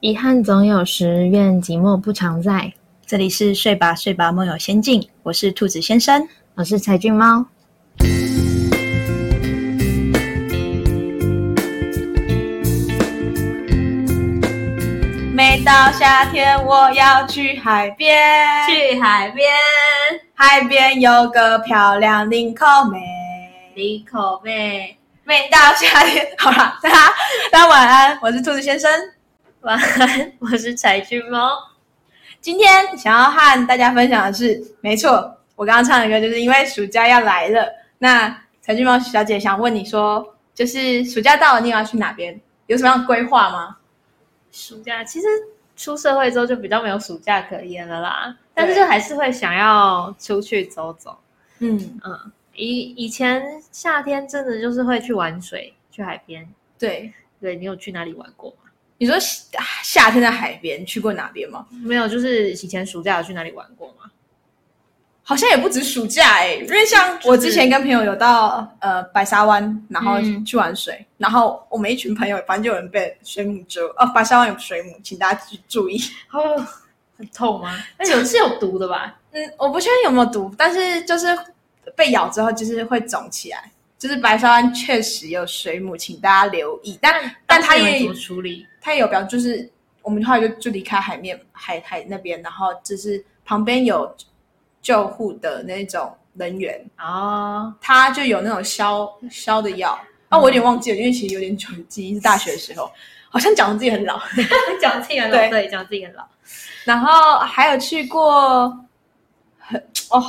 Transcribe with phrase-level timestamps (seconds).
[0.00, 2.72] 遗憾总有时，愿寂寞不常在。
[3.04, 6.28] 这里是睡吧睡吧梦游仙境，我是兔子先生。
[6.54, 7.44] 我是柴俊猫。
[15.34, 18.16] 每到夏天，我要去海边，
[18.68, 19.50] 去海边，
[20.32, 23.00] 海边有个漂亮林口妹。
[23.74, 24.96] 林口妹。
[25.24, 26.96] 每到夏天， 好了，大家
[27.50, 28.88] 大家晚安，我是兔子先生。
[29.62, 31.50] 晚安，我是柴俊猫。
[32.40, 37.68] 今天想要和大家分享的是，没错，我刚刚唱的歌就是因为暑假要来了。
[37.98, 38.28] 那
[38.62, 42.40] 柴俊猫小姐想问你说，就是暑假到了，你要去哪边？
[42.68, 43.78] 有什么样的规划吗？
[44.52, 45.26] 暑假其实
[45.76, 51.18] 出社会之后就比较没有暑假可言了啦，但是就还是会想要出去走走。
[51.58, 56.48] 嗯嗯，以以前夏天真的就是会去玩水，去海边。
[56.78, 58.67] 对，对你有去哪里玩过吗？
[58.98, 61.66] 你说夏夏天在海边去过哪边吗？
[61.84, 64.10] 没有，就是以前暑假有去哪里玩过吗？
[65.22, 76.00] 好像也不止暑假哎、因为像我之前跟朋友有到呃白沙湾，然后嗯去玩水，然后我们一群朋友，反正就有人被水母蛰哦，白沙湾有水母，请大家去注意。
[76.32, 76.66] 哦，
[77.18, 77.78] 很痛吗？
[77.98, 79.20] 那有是有毒的吧？
[79.32, 81.26] 嗯，我不确定有没有毒，但是就是
[81.94, 86.98] 被咬之后就是会肿起来，就是白沙湾确实有水母，请大家留意。
[87.02, 88.66] 但但它也当时你们怎么处理？
[88.80, 89.68] 它也有表，就是
[90.02, 94.16] 我们后来就就离开海面海海那边，然后就是旁边有
[94.80, 99.98] 救护的那种人员，啊，他就有那种消消的药。
[100.28, 102.90] 啊，我有点忘记了，因为其实有点久记忆，是大学的时候，
[103.30, 104.20] 好像讲的自己很老。
[104.78, 106.22] 讲自己很对老，对，讲自己很老。
[106.84, 108.78] 然后还有去过，
[109.58, 110.22] 很哦，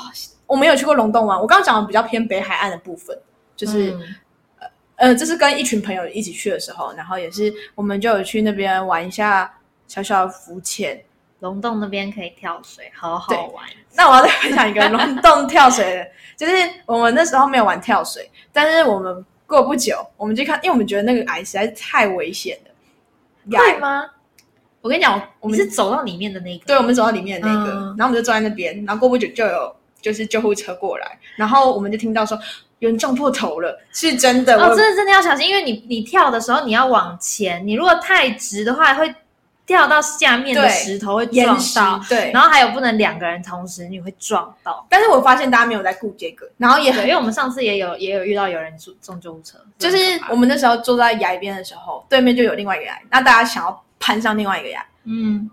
[0.48, 1.40] 我没有去过龙洞湾。
[1.40, 3.18] 我刚刚讲的比较偏北海岸的部分，
[3.60, 4.16] 就是、嗯
[4.96, 9.54] 呃，这是跟一群朋友一起去的时候，然后也是我们就有去那边玩一下
[9.88, 11.04] 小小的浮潜。
[11.42, 13.66] 龙洞那边可以跳水，好好玩。
[13.94, 16.52] 那我要再分享一个龙洞跳水的， 就是
[16.86, 22.72] 我们那时候没有玩跳水，但是我们过不久我们就看，因为我们觉得那个崖实在是太危险了。
[23.52, 24.06] 崖，会吗？
[24.82, 32.38] 我跟你讲，我我们们是走到里面的那个，对，我们走到里面的那个，嗯然后我们就坐在那边，然后过不久就有就是救护车过来，然后我们就听到说
[32.80, 34.56] 有人撞破头了，是真的。
[34.58, 39.14] 哦，我真的真的要小心，因为你你跳的时候你要往前，你如果太直的话会
[39.66, 44.86] 掉到下面的对石头会撞到，对，然后还有不能两个人同时，你会撞到。
[44.90, 49.98] 但是我发现大家没有在顾这个，然后也，很因为我们上次也有也有遇到有人坐坐救护车， 就是
[50.30, 54.84] 我们那时候坐在崖边的时候，对面就有另外一个崖，那大家想要攀上另外一个崖。
[55.04, 55.50] 嗯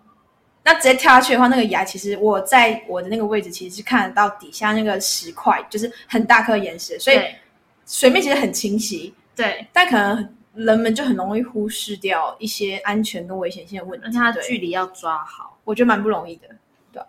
[0.66, 7.20] 那直接跳下去的话，那个崖其实我在我的那个位置，其实是看得到底下那个石块，就是很大颗岩石，所以
[7.86, 14.04] 水面其实很清晰，对，但可能人们就很容易忽视掉一些安全跟危险性的问题。
[14.06, 15.56] 而且它距离要抓好。
[15.62, 16.48] 我觉得蛮不容易的。
[16.90, 17.00] 对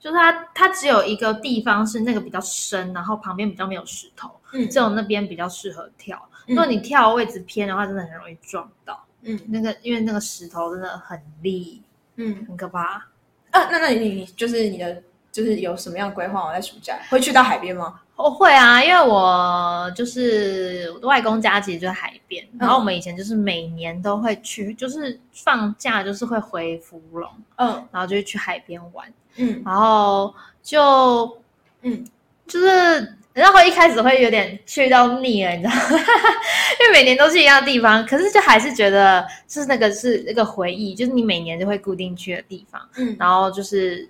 [0.00, 6.20] 就是它，它只有一个地方是那个比较深，然后旁边比较没有石头，嗯只有那边比较适合跳。
[6.48, 9.06] 嗯如果你跳的位置偏的话，真的很容易撞到。
[9.22, 11.80] 嗯那个因为那个石头真的很利，
[12.16, 13.06] 嗯很可怕。
[13.50, 16.52] 啊，那那你你就是你的就是有什么样的规划我？
[16.52, 18.00] 在暑假会去到海边吗？
[18.16, 30.32] 我会啊，因为我就是我的外公家其实就在海边，然后我们以前就是每年都会去，就是放假就是会回芙蓉，嗯然后就会去海边玩，嗯然后
[30.62, 31.36] 就
[31.82, 32.04] 嗯，
[32.46, 35.80] 就是然后一开始会有点去到腻了，你知道吗？
[36.80, 44.08] 因为每年都是一样的地方，可是就还是觉得是那个是那个回忆，就是你每年就会固定去的地方，嗯然后就是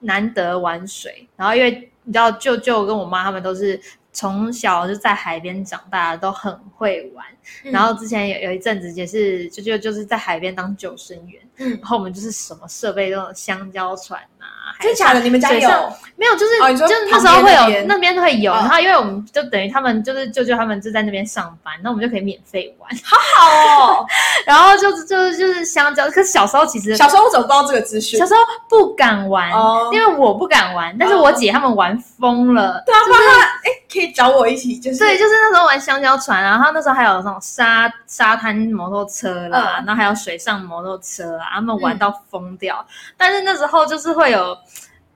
[0.00, 3.80] 难得玩水，然后因为你知道舅舅跟我妈他们都是
[4.12, 7.24] 从小就在海边长大的，都很会玩。
[7.64, 15.20] 嗯然后之前有有一阵子也是舅舅就是在海边当救生员，嗯，然后我们就是什么设备都有香蕉船啊，海真的假的？
[15.20, 15.68] 你们家有？
[16.14, 24.06] 没有，就是、哦就是那时候会有那边都会有，嗯然后因为我们就等于他们就是舅舅他们就在那边上班，那我们就可以免费玩，好好哦，
[24.46, 28.26] 然后就是就是就是香蕉，可是小时候其实小时候我怎么不知道这个资讯小？
[28.26, 32.80] 时候不敢玩，哦因为我不敢玩，但是我姐他们玩疯了。
[32.86, 42.84] 对啊，不然他哎，可以找我一起，就是对，就是那时候玩香蕉船啊，然后那时候还有那种沙沙滩摩托车啦，嗯然后还有水上摩托车啊，他们玩到疯掉。
[43.16, 44.56] 但是那时候就是会有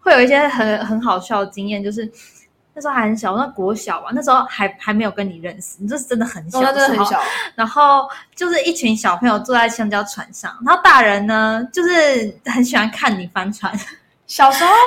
[0.01, 2.11] 会有一些很很好笑的经验，就是
[2.75, 7.19] 那时候还很小，那国小吧，那时候还还没有跟你认识，你这是真的很小真的很小，
[7.55, 13.73] 然后就是一群小朋友坐在香蕉船上，然后大人呢就是很喜欢看你翻船。
[14.27, 14.81] 小时候很很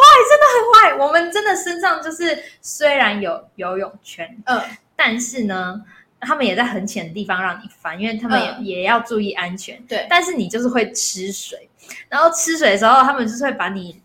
[0.00, 1.04] 坏，真的很坏。
[1.04, 4.60] 我们真的身上就是虽然有游泳圈，嗯
[4.96, 5.82] 但是呢，
[6.20, 9.82] 他们也在很浅的地方让你翻，因为他们也、嗯也要注意安全。
[9.86, 11.68] 对但是你就是会吃水，
[12.08, 14.00] 然后吃水的时候，他们就是会把你，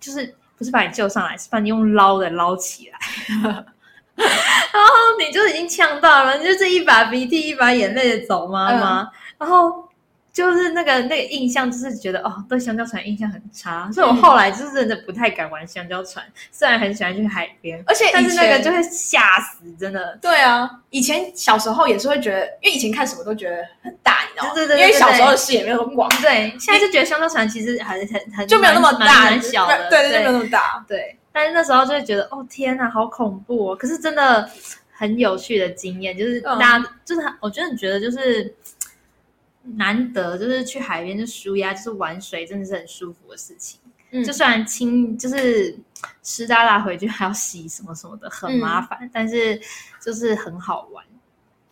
[0.00, 2.98] 就是不是把你救上来，是把你用捞的捞起来，
[4.16, 4.90] 然后
[5.20, 9.88] 你就已经呛到了，你就是一把鼻涕一把眼泪的走妈妈，然后。
[10.32, 16.24] 就是那个那个印象，就是觉得哦，对香蕉船印象很差，所以我后来就是真的不太敢玩香蕉船。
[16.50, 20.18] 虽然很喜欢去海边，而且但是那个就会吓死，真的。
[20.22, 24.54] 对啊，以前小时候也是会觉得，因为以前看什么都觉得很大，你知道吗？
[24.54, 30.82] 对对对对因为小时候的视野没有那么广，对，现在就觉得香蕉船其实很很很就没有那么大，很小的，对对，就没有那么大。
[30.88, 33.76] 对，但是那时候就会觉得，哦天哪，好恐怖哦！
[33.76, 34.48] 可是真的
[34.90, 38.54] 很有趣的经验，就是嗯大家、就是我真的觉得就是
[39.76, 43.80] 难得，就是去海边就舒压，就是玩水，真的是很舒服的事情。
[44.10, 45.74] 嗯就虽然清就是
[46.22, 49.58] 湿哒哒回去还要洗什么什么的，很麻烦，但是
[50.00, 51.02] 就是很好玩。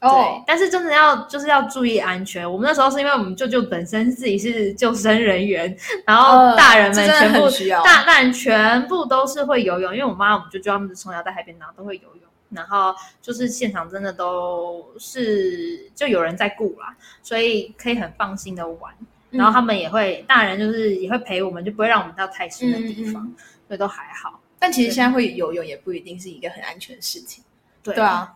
[0.00, 2.50] 对哦，，但是真的要就是要注意安全。
[2.50, 5.76] 我们那时候是因为我们舅舅本身自己是救生人员，
[6.06, 7.50] 然后呃大人们全部、
[7.84, 12.29] 大大人全部都是会游泳，因为我妈我们舅舅他们是从小在海边，然后都会游泳。
[12.50, 18.94] 然后就是现场真的都是就有人在顾啦，所以可以很放心的玩。
[19.30, 23.34] 然后他们也会，大人就是也会陪我们，就不会让我们到太深的地方，嗯
[23.68, 24.40] 所以都还好。
[24.58, 27.44] 但其实现在会游泳也不一定是一个很安全的事情。
[27.80, 28.34] 对对啊，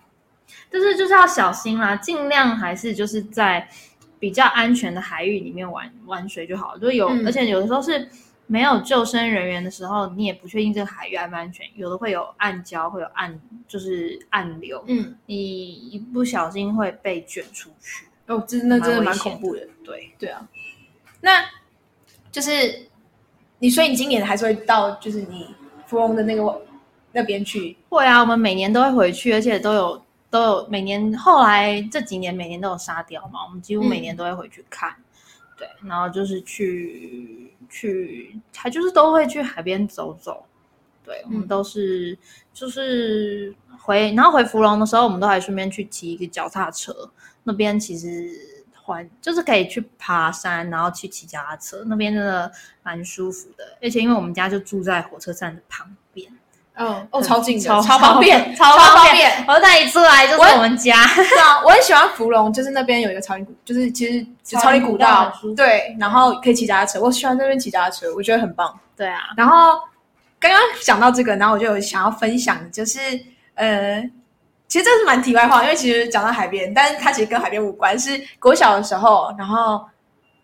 [0.70, 3.69] 就是就是要小心啦，尽量还是就是在
[4.20, 6.78] 比较安全的海域里面玩玩水就好。
[6.78, 8.08] 就有，嗯而且有的时候是
[8.46, 18.06] 没有救生人员的时候，你也不确定这个海域安不安全，有的会有暗礁，会有暗就是暗流，嗯，你一不小心会被卷出去。
[18.26, 19.67] 哦，真的真的蛮恐怖的。
[19.85, 20.49] 对，对啊，
[21.20, 21.44] 那
[22.32, 22.88] 就是
[23.58, 25.55] 你，所以你今年还是会到就是你
[25.87, 26.62] 芙蓉的那个
[27.12, 27.76] 那边去。
[27.88, 34.94] 会啊，我们每年都会回去，而且都有都有每年后来这几年每年都有沙雕嘛，我们几乎每年都会回去看。
[35.56, 37.44] 对，然后就是去
[37.74, 40.46] 去，他就是都会去海边走走。
[41.04, 42.16] 对，我们嗯都是
[42.52, 47.10] 就是回，然后回芙蓉的时候，我们都还顺便去骑一个脚踏车。
[47.42, 48.30] 那边其实
[48.80, 52.50] 环就是可以去爬山，然后去骑脚踏车，那边真的
[52.82, 53.76] 蛮舒服的。
[53.82, 56.32] 而且因为我们家就住在火车站的旁边，
[56.76, 59.30] 哦哦，超近的，超超方便，超方方便。
[59.46, 64.26] 我带一出来就是我们家，对啊，我很喜欢芙蓉，就是那边有一个草林古，就是其实
[64.58, 68.76] 草林古道对，然后可以骑脚踏车，我喜欢那边骑脚踏车，我觉得很棒。
[68.96, 69.78] 对啊，然后
[70.40, 72.98] 刚刚讲到这个，然后我就有想要分享，就是
[73.54, 74.02] 呃，
[74.66, 79.84] 其实这是蛮题外话，因为其实讲到海边，但是它其实跟海边无关，是国小的时候，然后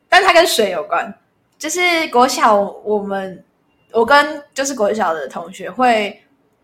[0.08, 1.12] 但是它跟水有关，
[1.58, 2.54] 就是国小
[2.84, 3.44] 我们
[3.92, 6.22] 我跟就是国小的同学会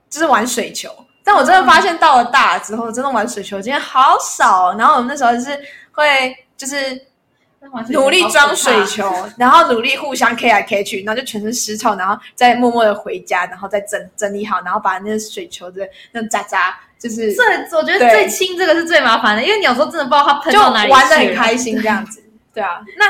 [0.09, 0.91] 就是玩水球。
[1.25, 4.77] 但我真的发现到了大之后，真的玩水球今天好少哦。
[4.79, 5.59] 然后我们那时候就是
[5.91, 6.77] 会就是
[7.89, 22.23] 努力装水球， 然后努力互相 K 来 K 去，然后就全身湿透，然后再默默的回家，然后再整整理好，然后把那个水球的那渣渣，就是最我觉得最轻这个是最麻烦的，因为你有时候真的不知道它喷就到哪里去玩的很开心这样子。
[22.55, 23.07] 对啊，那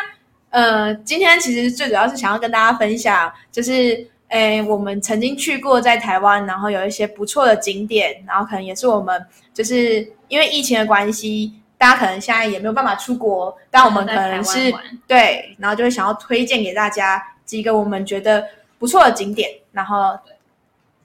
[0.57, 9.23] 呃，今天其实最主要是想要跟大家分享，就是诶，我们曾经去过在台湾，然后有一些不错的景点，然后可能也是我们
[9.53, 11.53] 就是因为疫情的关系。
[11.77, 14.73] 大家可能现在也没有办法出国，但我们可能是
[15.07, 18.43] 对，然后就会想要推荐给大家几个我们觉得
[18.79, 20.19] 不错的景点，然后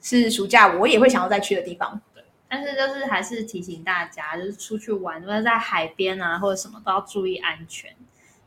[0.02, 2.00] 是暑假我也会想要再去的地方。
[2.48, 7.92] 但是就是还是提醒大家，就是出去玩，如果在海边啊或者什么都要注意安全。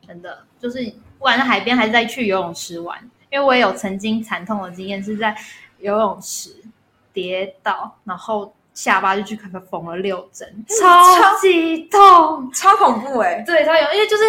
[0.07, 0.83] 真的，就是
[1.17, 2.99] 不管在海边还是在去游泳池玩，
[3.31, 5.35] 因为我也有曾经惨痛的经验，是在
[5.79, 6.55] 游泳池
[7.13, 9.35] 跌倒，然后下巴就去
[9.69, 12.51] 缝了六针，超级痛。
[12.53, 14.23] 超恐怖哎、对，超有，因为就是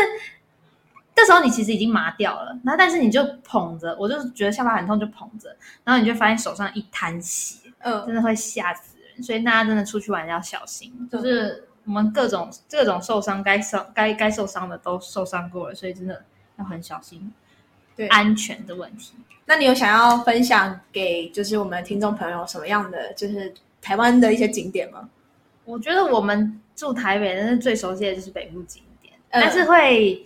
[1.15, 9.23] 这时候你其实已经麻掉了，然后但是你就捧着，我就是觉得下巴很痛，就捧着，然后你就发现手上一滩血，嗯，真的会吓死人。
[9.23, 16.25] 所以大家真的出去玩要小心，就是我们各种各种受伤，该伤该该受伤的都受伤过了，所以真的
[16.59, 17.33] 要很小心
[17.95, 18.09] 对。
[18.09, 19.15] 安全的问题。
[19.45, 25.09] 那你有想要分享给就是我们的听众朋友什么样的就是台湾的一些景点吗？
[25.65, 30.25] 我觉得我们住台北，但是最熟悉的就是北部景点，嗯但是会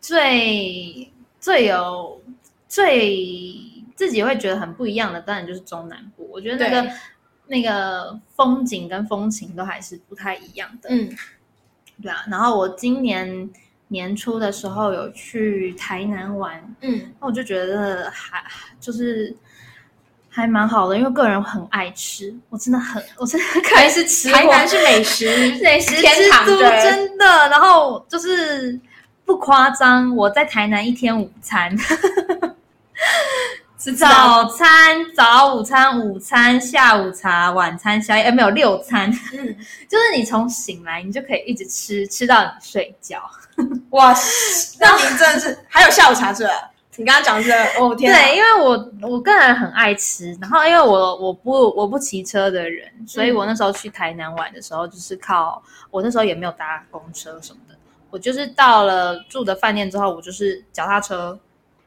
[0.00, 2.20] 最最有
[2.68, 3.56] 最
[3.94, 6.28] 自己会觉得很不一样的，当然就是中南部。
[6.30, 6.92] 我觉得那个对
[7.46, 10.88] 那个风景跟风情都还是不太一样的。
[10.90, 11.10] 嗯
[12.02, 13.48] 对啊，然后我今年
[13.88, 18.44] 年初的时候有去台南玩，嗯，那我就觉得还
[18.78, 19.34] 就是
[20.28, 25.24] 还蛮好的，因为个人很爱吃，我真的很，我真的可以台是吃台南是美食
[25.64, 26.02] 美食之
[26.44, 27.24] 都，真的。
[27.48, 28.78] 然后就是
[29.24, 31.74] 不夸张，我在台南一天午餐，
[33.86, 34.66] 是早早餐、
[35.14, 39.56] 早午餐、午餐、下午茶、晚餐、宵夜，哎，没有六餐，嗯，
[39.88, 43.22] 就是你从醒来你就可以一直吃，吃到你睡觉。
[43.90, 44.12] 哇，
[44.80, 46.50] 那您真的是还有下午茶是吧，
[46.96, 55.62] 你刚刚讲是，哦天哪，对，因为我我个人很爱吃，然后因为我我不我不骑车的人，所以我那时候去台南玩的时候，就是靠
[55.92, 57.76] 我那时候也没有搭公车什么的，
[58.10, 61.38] 我就是到了住的饭店之后，我就是脚踏车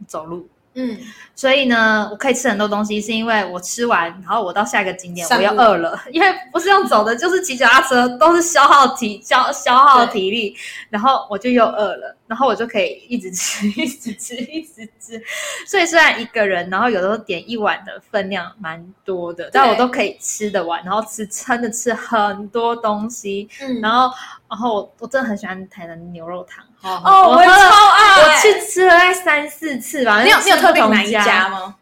[0.08, 0.48] 走路。
[0.75, 0.97] 嗯，
[1.35, 10.55] 所以呢，我可以吃很多东西，是因为我吃完，然后我到下一个景点我又饿了， 因为不是用走的，就是骑脚踏车，都是消耗体消消耗体力，
[10.89, 15.21] 然后我就又饿了，然后我就可以一直吃， 一直吃，一直吃。
[15.67, 23.81] 所以虽然一个人，然后有的时候点一碗的分量蛮多的，但我都可以吃得完，然后吃真的吃很多东西，嗯。
[23.81, 24.13] 然后
[24.47, 30.21] 然后我我真的很喜欢台南牛肉汤，哦，我超爱，我去吃了大概三四次吧。
[30.24, 31.50] 你有你有特别哪一家家？
[31.50, 31.75] 吗？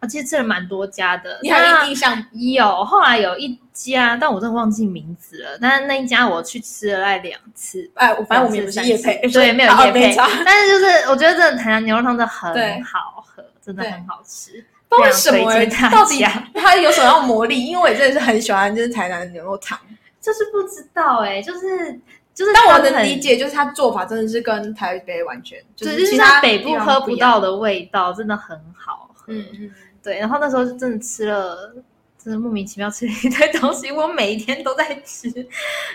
[0.00, 1.38] 我其实吃了蛮多家的。
[1.42, 2.22] 你还有印象？
[2.32, 5.56] 有，后来有一家，但我真的忘记名字了。
[5.60, 7.88] 但是那一家我去吃了大概两次。
[7.94, 14.52] 哎，我反正我们也不是夜配， 对，没有夜配但是就是我觉得这台南牛肉汤真的很好喝，真的很好吃。
[14.88, 17.64] 不知道为什么到底家 它有什么样魔力？
[17.64, 19.78] 因为我真的是很喜欢就是台南的牛肉汤，
[20.20, 21.98] 就是不知道哎、就是
[22.34, 29.24] 就是，但我能理，解，就是他做法真的是跟台北完全就就是是其他在北部喝不到的味道，真的很好喝。
[29.28, 29.70] 嗯嗯，
[30.02, 31.74] 对，然后那时候就真的吃了，
[32.22, 35.30] 真的莫名其妙吃了一堆东西，我每一天都在吃。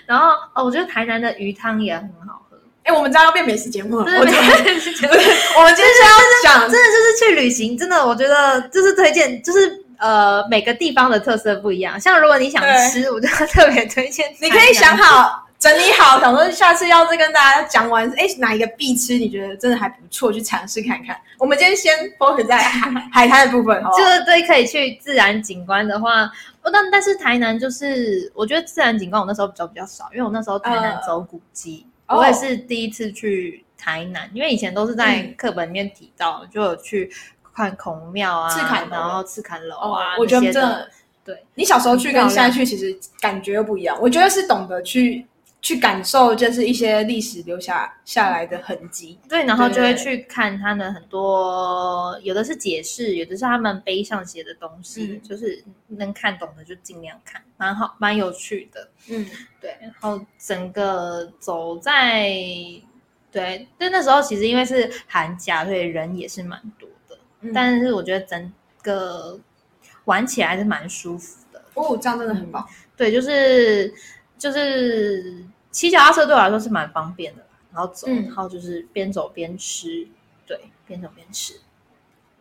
[0.06, 2.58] 然后哦，我觉得台南的鱼汤也很好喝。
[2.84, 12.00] 哎，我们这样要变美食节目了，真的 我们今天是要讲就是去旅行，真的我觉得就是推荐，就是呃每个地方的特色不一样。
[12.00, 14.32] 像如果你想吃，我就特别推荐。
[14.40, 15.47] 你可以想，好。
[15.60, 19.18] 整理好，想说下次要再跟大家讲完，哎，哪一个必吃？
[19.18, 21.18] 你觉得真的还不错，去尝试看看。
[21.40, 23.84] 我们今天先 focus 在海 海滩的部分？
[23.98, 26.26] 就是对可以去自然景观的话，
[26.62, 37.12] 哦但但是台南就是我觉得自然景观我那时候比较比较少，因为我那时候台南呃走古迹，哦我也是第一次去台南，因为以前都是在嗯课本里面提到，就有去
[37.56, 40.88] 看孔庙啊，赤坎然后赤坎楼哦啊，，我觉得
[41.26, 43.98] 对你小时候去跟现在去其实感觉又不一样。
[44.00, 45.26] 我觉得是懂得去
[45.68, 49.20] 去感受，就是一些历史留下下来的痕迹。
[49.28, 58.90] 对，然后就会去看他们很多，有的是解释，有的是他们碑上写的东西，嗯就是能看懂的就尽量看，蛮好，蛮有趣的。
[59.10, 59.26] 嗯，
[59.60, 62.30] 对，然后整个走在
[63.30, 69.38] 对，但那时候其实因为是寒假，所以人也是蛮多的，嗯但是我觉得整个
[70.06, 71.62] 玩起来是蛮舒服的。
[71.74, 72.66] 哦，这样真的很棒。
[72.96, 73.94] 对，就是
[74.38, 75.44] 就是
[75.78, 80.08] 骑脚踏车对我来说是蛮方便的，然后走，嗯然后就是边走边吃，
[80.48, 81.54] 对，边走边吃。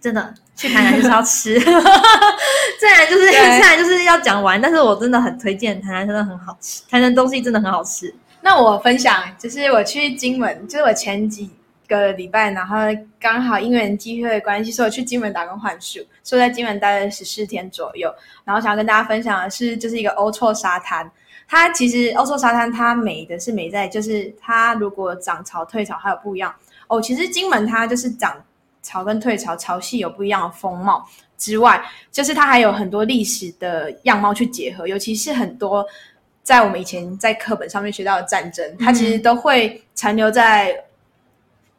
[0.00, 8.14] 真的 去台南就是要吃， 虽然就是对虽然就是要讲完，但是我真的很推荐台南，真的很好吃，台南东西真的很好吃。
[8.40, 11.50] 那我分享就是我去金门，就是我前几
[11.86, 12.78] 个礼拜，然后
[13.20, 18.10] 刚好因缘机会的关系，所以我去金门打工换宿，所以在金门待了十四天左右。
[18.44, 21.10] 然后想要跟大家分享的是，就是一个欧错沙滩。
[21.48, 26.54] 它其实欧洲沙滩它美的是美在，就是它如果涨潮退潮还有不一样
[26.88, 27.00] 哦。
[27.00, 28.36] 其实金门它就是涨
[28.82, 35.86] 潮跟退潮潮汐有不一样的风貌之外，就是它还有很多历史的样貌去结合，尤其是很多
[36.42, 40.76] 在我们以前在课本上面学到的战争，它其实都会残留在，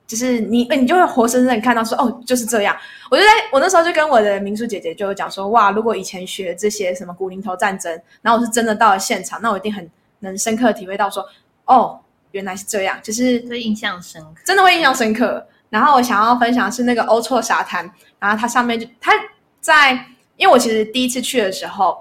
[0.07, 2.75] 就是你你就会活生生地看到说哦就是这样。
[3.11, 9.87] 我就在我那时候就跟我的民宿姐姐就讲说，哇，如果以前学这些什么古林头战争，然后我是真的到了现场，那我一定很
[10.19, 11.23] 能深刻体会到说，
[11.65, 11.99] 哦，
[12.31, 14.41] 原来是这样，就是会，印象深刻。
[14.45, 15.45] 真的会印象深刻。
[15.69, 19.11] 然后我想要分享的是那个欧错沙滩，然后它上面就它
[19.59, 19.91] 在，
[20.37, 21.97] 因为我其实第一次去的时候，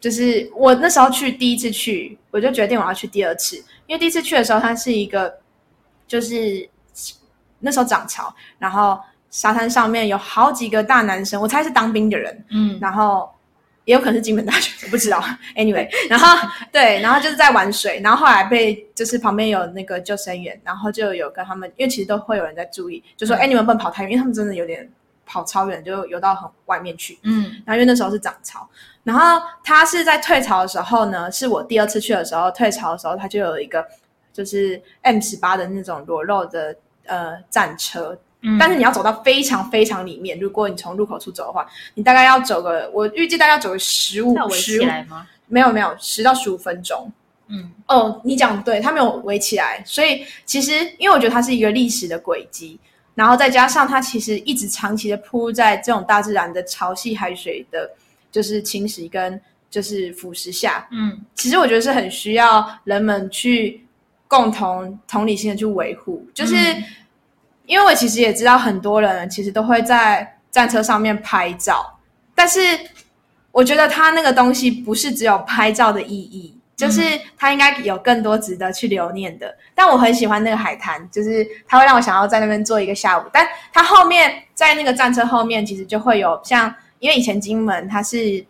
[0.00, 3.56] 就是我那时候去第一次去，我就决定我要去第二次，
[3.86, 5.32] 因为第一次去的时候它是一个，
[6.08, 6.68] 就是
[7.60, 8.98] 那时候涨潮，然后
[9.30, 13.28] 沙滩上面有好几个大男生，我猜是当兵的人，嗯，然后
[13.84, 15.22] 也有可能是金门大学，我不知道。
[15.56, 24.88] Anyway，然后对，然后就是在玩水，然后后来被就是旁边有那个救生员，然后就有跟他们，因为其实都会有人在注意，就说：“嗯哎、你们不能跑太远，因为他们真的有点
[25.26, 28.66] 跑超远，就游到很外面去。”嗯然后因为那时候是涨潮，
[29.02, 33.84] 然后他是在退潮的时候呢，是我第二次去的时候，退潮的时候他就有一个
[34.32, 36.74] 就是 M 十八的那种裸露的
[37.06, 40.38] 呃战车，嗯但是你要走到非常非常里面。
[40.38, 45.26] 如果你从入口处走的话，你大概要走个，我预计大概要走个十五围十五，起来吗？
[45.46, 47.10] 没有没有，十到十五分钟。
[47.48, 52.78] 嗯哦，你讲得对，它没有围起来，所以其实因为我觉得它是一个历史的轨迹，
[53.14, 57.90] 然后再加上它其实一直长期的铺在这种大自然的潮汐海水的，
[58.32, 59.38] 就是侵蚀跟
[59.70, 63.83] 就是腐蚀下，嗯其实我觉得是很需要人们去
[64.34, 66.84] 共同同理心的去维护，就是、嗯
[67.66, 71.98] 因为我其实也知道很多人其实都会在战车上面拍照，
[72.34, 72.60] 但是
[73.50, 77.00] 我觉得他那个东西不是只有拍照的意义，就是
[77.38, 79.56] 他应该有更多值得去留念的。
[79.74, 83.22] 但我很喜欢那个海滩，就是它会让我想要在那边坐一个下午。
[83.32, 88.44] 但它后面在那个战车后面，其实就会有像，因为以前金门它是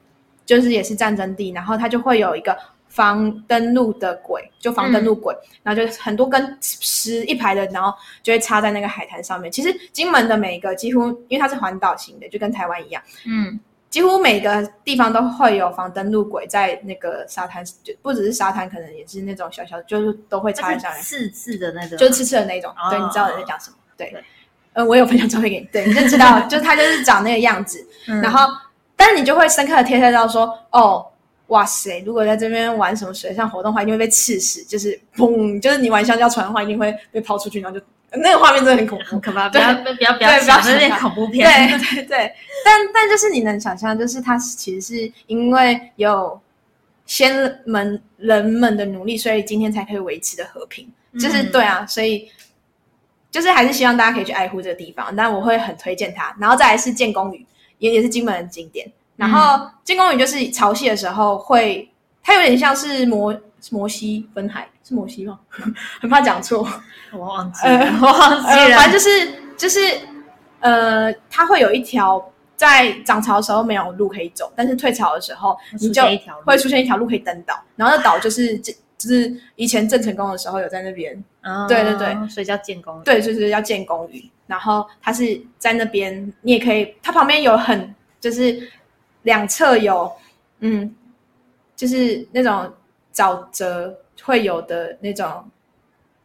[0.44, 2.58] 就是也是战争地，然后它就会有一个
[2.94, 9.50] 防登陆的轨，就防登陆轨，然后就很多根十一排的，然后就会插在那个海滩上面。
[9.50, 13.02] 其实金门的每一个几乎，因为它是环岛型的，就跟台湾一样。
[13.26, 13.58] 嗯
[13.90, 22.70] 几乎每个地方都会有防登陆轨在那个沙滩，就不只是沙滩，可能也是那种小小的，就是都会插在上面，刺刺的那个，就刺刺的那种。
[22.72, 23.76] 哦对，你知道我在讲什么？
[23.96, 24.24] 对，对
[24.72, 27.86] 呃，我有分享照片给你，对，你就知道， 就是它就是长那个样子。
[28.08, 28.40] 嗯然后，
[28.96, 31.06] 但是你就会深刻的贴切到说，哦，
[31.48, 39.20] 哇塞，如果在这边玩什么水上活动的话，一定会被刺死，就是砰，就是你玩香蕉船的话，一定会被抛出去，然后就那个画面真的很恐怖很。
[39.20, 42.32] 可怕，不对要不要不要对不要想那想象点恐怖片，对对对，
[42.64, 46.40] 但但就是你能想象，就是它其实是因为有
[47.04, 50.90] 先们人们的努力，所以今天才可以维持的和平。
[51.20, 52.28] 就是、嗯对啊，所以
[53.30, 56.34] 就是还是希望大家可以去爱护这个地方，但我会很推荐它。
[56.40, 57.44] 然后再来是建功屿，
[57.78, 58.90] 也也是金门的景点。
[59.16, 61.88] 然后建功屿就是潮汐的时候会，
[62.23, 63.35] 它有点像是摩
[63.71, 65.38] 摩西分海，是摩西吗？
[66.00, 66.66] 很怕讲错。
[67.12, 69.80] 我忘记了， 我忘记呃，了，反正就是就是
[70.61, 76.02] 呃，它会有一条在涨潮的时候没有路可以走，但是退潮的时候你就
[76.44, 88.61] 会出现一条路可以登岛，然后那岛就是这就是以前郑成功的时候有在那边，哦对对对，所以叫建功，对，就是要建功屿，然后它是在那边，你也可以，它旁边有很就是
[89.25, 90.10] 两侧有
[90.60, 90.95] 嗯，
[91.76, 92.73] 就是那种
[93.13, 95.45] 沼泽会有的那种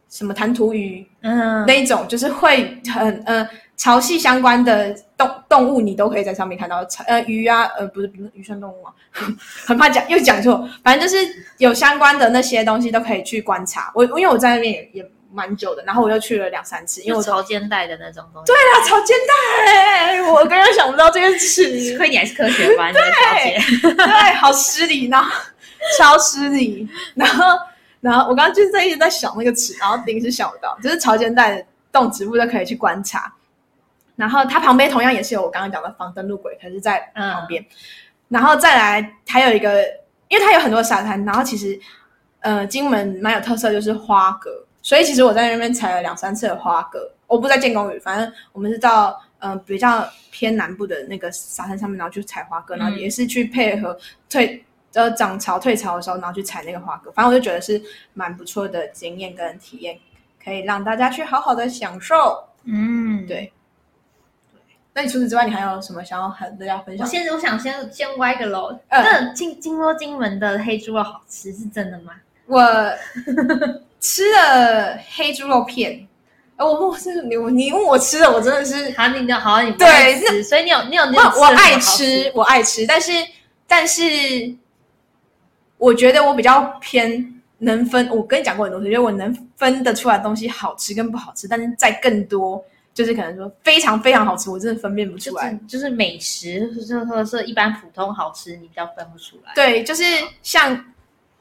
[0.08, 8.92] 什么弹涂鱼，嗯，那一种就是会很呃潮汐相关的动动物，你都可以在上面看到，呃鱼啊，呃不是不是鱼算动物啊，
[9.66, 11.24] 很怕讲又讲错，反正就是
[11.58, 13.92] 有相关的那些东西都可以去观察。
[13.94, 23.08] 我因为我在那边也也蛮久的，然后我又去了两三次，因为我朝肩带的那种东西，对啦，朝肩带，我刚刚想不到这件事，亏你还是科学班的小
[23.42, 25.30] 姐，对，好失礼，然后
[25.98, 27.58] 超失礼，然后
[28.00, 33.32] 然后我刚刚就是在一直在想那个词，然后临时想不到，就是潮肩带动植物都可以去观察，
[34.16, 37.64] 然后它旁边同样也是有我刚刚讲的防登陆轨，可是在旁边，
[38.28, 39.82] 然后再来还有一个，
[40.28, 41.78] 因为它有很多沙滩，然后其实
[42.40, 44.50] 呃金门蛮有特色就是花蛤，
[44.90, 46.98] 所以其实我在那边采了两三次的花蛤，
[47.28, 52.98] 我不在建功屿，反正我们是到嗯、呃比较偏南部的那个沙滩上面，然后去采花蛤，然后嗯。
[52.98, 53.96] 也是去配合
[54.28, 57.80] 退呃涨潮退潮的时候，然后去采那个花蛤，反正我就觉得是
[58.14, 59.96] 蛮不错的经验跟体验，
[60.44, 62.48] 可以让大家去好好的享受。
[62.64, 63.52] 嗯，对。
[64.92, 67.06] 那你除此之外，你还有什么想要和大家分享？
[67.06, 72.14] 我先我想先先歪个楼，嗯那金金说金门的黑猪肉好吃是真的吗？
[72.46, 72.60] 我
[74.00, 76.08] 吃了黑猪肉片，
[76.56, 83.12] 哎我我是你你问我吃的，我真的是好，你的好，你不对爱吃，所以你有你有你有我我爱吃我爱吃，但是
[83.66, 84.02] 但是
[85.78, 88.08] 我觉得我比较偏能分。
[88.10, 95.52] 我跟你讲过很多次，觉得我能分得出来东西好吃跟不好吃，但是在更多就是可能说非常非常好吃，我真的分辨不出来。
[95.66, 99.52] 就是就是美食，就是或者是一般普通好吃，你比较分不出来。
[99.54, 100.02] 对，就是
[100.42, 100.84] 像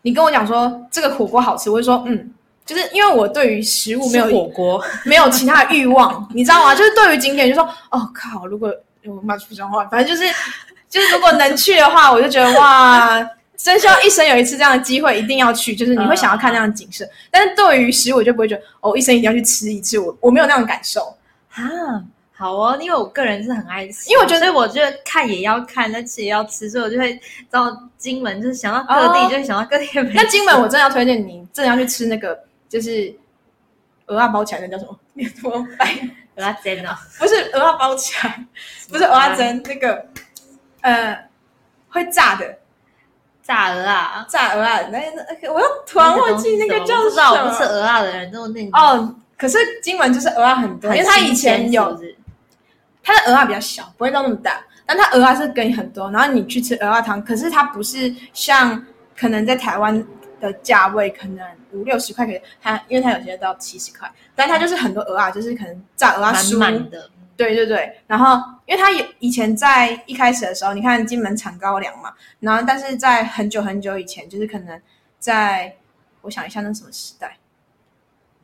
[0.02, 2.34] 你跟我讲说这个火锅好吃，我就说嗯，
[2.70, 6.76] 就是因为我对于食物没有火锅，没有其他的欲望， 你知道吗？
[6.76, 8.72] 就是对于景点，就说哦靠，如果
[9.06, 10.32] 我骂出脏话，反正就是
[10.88, 13.28] 就是如果能去的话，我就觉得哇，
[13.58, 17.04] 真希望一生有一次这样的机会，一定要去，就是你会想要看那样的景色。
[17.32, 21.16] 但是对于食物，我就不会觉得哦，一生一定要去吃一次，我我没有那种感受。
[21.56, 21.66] 啊，
[22.38, 29.88] 好哦，因为我个人是很爱吃，因为我觉得所以我觉得看也要看，那吃也要吃，所以我就会到金门，就是想到各地，哦就会想到各地。
[30.14, 32.38] 那金门我真的要推荐你，真的要去吃那个
[32.70, 33.14] 就是
[34.06, 34.98] 鹅啊包起来，那叫什么？
[35.14, 35.98] 你 怎么掰？
[36.36, 38.46] 我要煎哦，不是鹅啊包起来，
[38.90, 40.06] 不是鹅啊蒸，那个
[40.82, 41.28] 呃
[41.90, 42.60] 会炸的。
[43.42, 52.16] 炸鹅啊，炸鹅啊，那那我又突然忘记那个叫什我不知道，我不吃么鹅啊的人，都那哦，可是金门就是鹅啊很多，因为它以前有是是
[53.02, 58.86] 它的鹅啊比较小，不会到那么大，但它鹅啊是给你很多，然后你去吃鹅啊汤，可是它不是像
[59.18, 60.06] 可能在台湾
[60.40, 74.82] 的价位可能五六十块，可以它因为它有些到七十块，但它就是很多鹅啊，就是可能炸鹅啊满酥，满的，对对对，然后因为它有以前在一开始的时候，你看金门产高粱嘛，然后但是在很久很久以前，就是可能
[75.20, 75.76] 在
[76.22, 77.38] 我想一下那什么时代，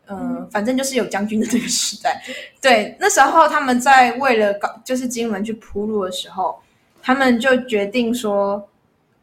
[0.07, 2.23] 嗯、反正就是有将军的这个时代，
[2.61, 6.61] 对，那时候他们在为了搞就是金门去铺路的时候，
[7.01, 8.69] 他们就决定说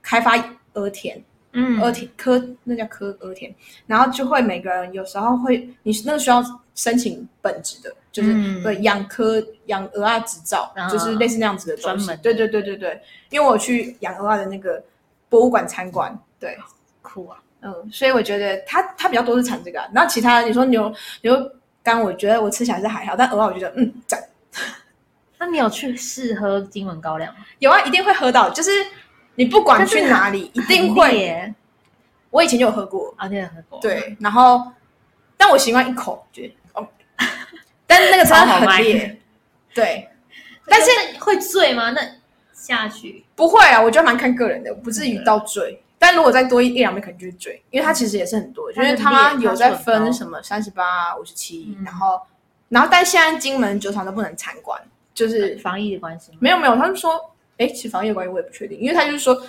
[0.03, 0.33] 开发
[0.75, 3.55] 鹅田，嗯，鹅田科那叫科鹅田，
[3.87, 6.43] 然后就会每个人有时候会，你那个需要
[6.75, 8.63] 申请本职的，就是、嗯。
[8.63, 12.17] 对养科养鹅啊执照，啊就是类似那样子的专门的。
[12.19, 14.83] 对对对对对，因为我去养鹅啊的那个
[15.29, 16.57] 博物馆参观，对，
[17.03, 21.51] 酷啊，嗯，所以我觉得它它比较多是产这个、啊，然后其他你说牛牛
[21.83, 24.23] 肝，我觉得我吃起来是还好，但鹅啊我觉得嗯赞，
[25.39, 27.41] 那你有去试喝金门高粱吗？
[27.59, 28.71] 有啊，一定会喝到，就是
[29.35, 31.53] 你不管去哪里，一定会。
[32.31, 34.73] 我以前就有喝过，啊，你有喝过？，对，然后
[35.37, 36.89] 但我习惯一口，觉得哦，
[37.87, 39.21] 但是那个真的超好卖很烈，
[39.75, 40.09] 对，
[40.67, 40.91] 但是
[41.21, 41.91] 会醉吗？
[41.91, 42.01] 那
[42.55, 45.83] 下去不会啊，我觉得蛮看个人的，不至于到醉。
[45.99, 52.21] 但如果再多一一两杯，可能就会醉，因为它其实也是很多，就是因为它有在分什么三十八、五十七，嗯然后
[52.71, 54.81] 然后但现在金门酒厂都不能参观，
[55.13, 56.33] 就是防疫的关系？
[56.41, 57.32] 没有没有，他们说，
[57.63, 59.41] 哎，其实防疫的关系我也不确定，因为他就是说，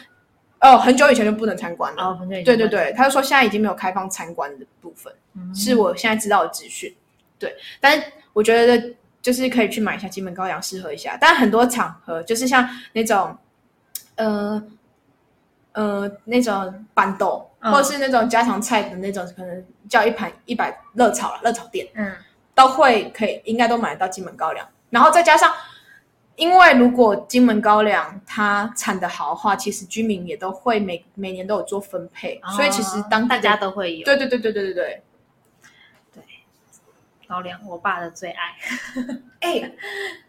[0.62, 2.04] 哦，很久以前就不能参观了。
[2.04, 6.94] 哦，很久以前对对，对，他就说现在已经没有开放参观的部分，嗯是我现在知道的资讯。
[7.40, 11.18] 对，但是我觉得就是可以去买一下金门高粱，试喝一下。
[11.20, 13.36] 但很多场合就是像那种，
[14.16, 14.64] 呃
[15.74, 22.16] 呃那种板豆，嗯或者是那种家常菜的那种，可能叫一盘一百热炒了，热炒店嗯，
[22.56, 24.66] 都会可以，应该都买得到金门高粱。
[24.90, 25.52] 然后再加上，
[26.36, 35.04] 因为如果金门高粱它产的好的话，其实居民也都会每每年都有做分配，所以其实当大家都会有对对对对对对对。
[37.26, 38.56] 高粱，我爸的最爱。
[39.42, 39.72] 哎、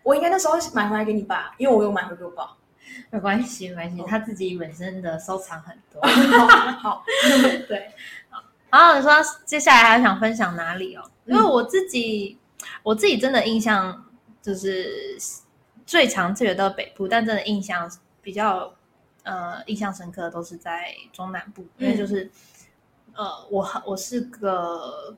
[0.03, 2.51] 我应该那时候买回来给你爸，因为我有买回给我爸。
[3.11, 6.01] 没关系，没关系哦，他自己本身的收藏很多。
[6.81, 7.05] 好，
[7.69, 7.91] 对，
[8.31, 9.11] 好然后你说
[9.45, 11.03] 接下来还想分享哪里哦？
[11.27, 12.39] 因为嗯我自己，
[12.83, 14.05] 我自己真的印象
[14.41, 15.19] 就是
[15.87, 17.91] 最常去的北部，但真的印象
[18.23, 18.75] 比较
[19.23, 22.31] 呃印象深刻的都是在中南部，因为嗯就是、
[23.15, 25.17] 呃我很我是个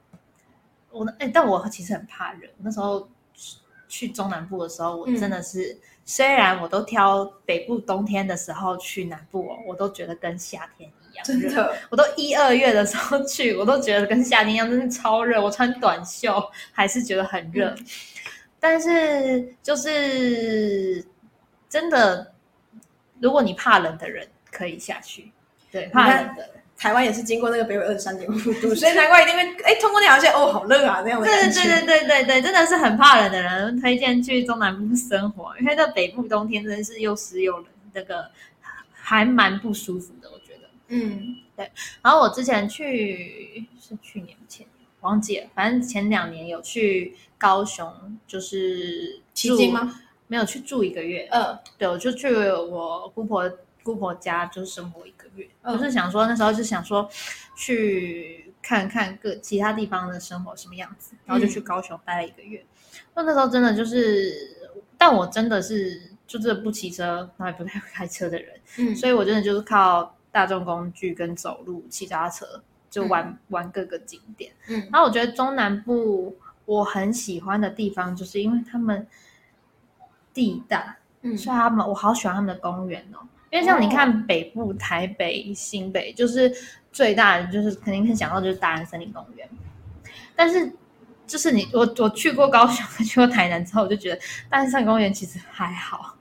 [0.91, 3.57] 我哎、但我其实很怕热，那时候去
[3.89, 5.79] 去中南部的时候，我嗯真的是。
[6.09, 11.41] 虽然我都挑北部冬天的时候去南部哦，我都觉得跟夏天一样热。
[11.41, 15.43] 真的，我都一二月的时候去，我都觉得跟夏天一样，真的超热。
[15.43, 16.33] 我穿短袖
[16.71, 17.87] 还是觉得很热，嗯
[18.59, 21.05] 但是就是
[21.69, 22.33] 真的，
[23.21, 25.31] 如果你怕冷的人可以下去，
[25.71, 26.51] 对，怕冷的。
[26.79, 31.63] 台湾也是经过那个北纬二十三点五度，所以难怪一定会哎通过那条线哦，好热啊那样的对感觉。
[31.63, 38.31] 对对对对对，真的是很怕冷的人，推荐去中南部生活，因为在北部冬天真的是又湿又冷，那个
[38.93, 40.69] 还蛮不舒服的，我觉得。
[40.89, 41.71] 嗯对
[42.03, 44.67] 然后我之前去是去年前
[45.01, 49.71] 忘记了，反正前两年有去高雄，就是住？
[49.71, 50.01] 吗？
[50.29, 53.49] 没有去住一个月，嗯对，我就去我姑婆
[53.85, 57.09] 姑婆家，就是生活一个月，嗯就是想说那时候就想说
[57.57, 62.65] 去看看各其他地方的生活什么样子，然后就去高雄待了一个月。
[63.15, 64.69] 那、那时候真的就是，
[64.99, 74.53] 但我真的是就是不骑车，然后也不太会开车的人，嗯所以我真的就是靠大众工具跟走路、骑脚踏车就玩、玩各个景点。
[74.67, 76.37] 嗯然后我觉得中南部
[76.67, 79.07] 我很喜欢的地方，就是因为他们
[80.35, 83.19] 地大，嗯所以他们我好喜欢他们的公园哦。
[83.51, 86.53] 因为像你看北部、台北、新北，就是
[86.93, 89.49] 最大的就是肯定是想到就是大安森林公园，
[90.35, 90.71] 但是
[91.27, 96.17] 就是你我我去过高雄、 去过台南之后，我就觉得大安森林公园其实还好。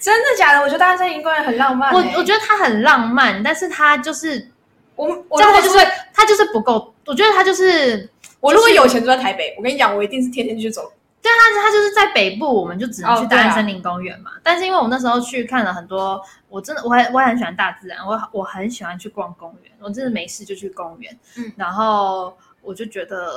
[0.00, 0.60] 真的假的？
[0.62, 2.16] 我觉得大安森林公园很浪漫、我欸。
[2.16, 4.50] 我觉得它很浪漫，但是它就是
[4.94, 5.78] 我我这样它就是
[6.14, 8.08] 它就是不够，我觉得它就是
[8.40, 10.92] 我如果有钱住在台北，我跟你讲，我一定是天天去走。
[11.22, 14.30] 对，它它就是在北部，我们就只能去大安森林公园嘛。
[14.42, 21.14] 但是因为我那时候去看了很多，我真的我还我也很喜欢大自然，我我很喜欢去逛公园，我真的没事就去公园。
[21.36, 23.30] 嗯然后我就觉得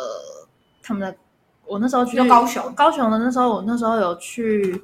[0.81, 1.13] 他们的，
[1.65, 4.81] 我那时候去高雄高雄的那时候，我那时候有去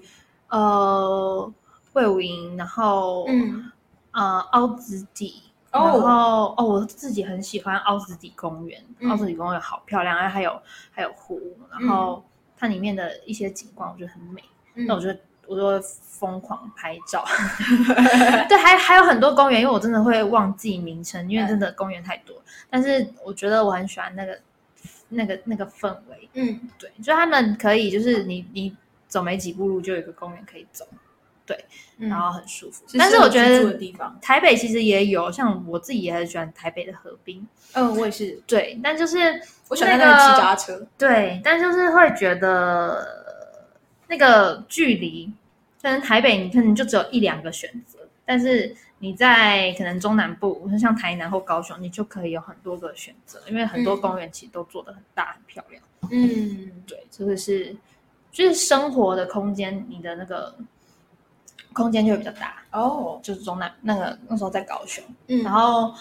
[0.50, 1.50] 呃
[1.94, 3.72] 魏武营，然后嗯
[4.12, 11.40] 呃凹子底然哦，后哦，我自己很喜欢奥斯底公园，嗯奥斯底公园好漂亮，然后还有还有湖，
[11.72, 12.24] 然后
[12.58, 14.44] 它里面的一些景观我觉得很美，
[14.76, 15.10] 嗯那我就
[15.48, 17.24] 我就会疯狂拍照。
[18.50, 22.36] 对，还还有很多公园，因为我真的会忘记名称，因为真的公园太多。
[22.70, 24.40] 但是我觉得我很喜欢那个
[25.10, 28.76] 那个那个氛围，嗯对，就他们可以就是你你
[29.08, 30.86] 走没几步路就有一个公园可以走，
[31.98, 32.84] 嗯，然后很舒服。
[32.98, 39.18] 但是我觉得地方，台北其实也有，像我自己也很喜欢台北的河滨，嗯，我也是，对，但就是
[39.68, 43.06] 我喜欢在那个骑脚踏车，对，但就是会觉得
[44.08, 45.32] 那个距离，
[45.82, 54.02] 可能台北你可能就只有一两个选择，但是你在可能中南部，像台南或高雄，你就可以有很多个选择，因为很多嗯。
[54.02, 55.82] 公园其实都做得很大很漂亮。
[56.12, 57.76] 嗯，对，这个是
[58.32, 60.54] 就是生活的空间，你的那个
[61.74, 62.56] 空间就会比较大。
[62.72, 65.94] 哦，就是中南那个那时候在高雄，嗯，然后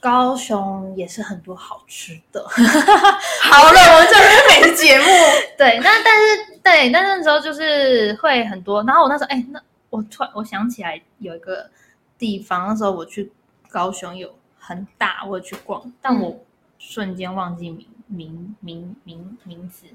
[0.00, 2.44] 高雄也是很多好吃的。
[2.48, 5.06] 好了，我们这边美食节目，
[5.56, 8.82] 对，那但是对，但那时候就是会很多。
[8.82, 11.70] 然后我那时候，哎，那我突然我想起来有一个
[12.18, 13.32] 地方，那时候我去
[13.68, 16.40] 高雄有很大，我有去逛，但嗯我
[16.78, 19.86] 瞬间忘记名名名名名字，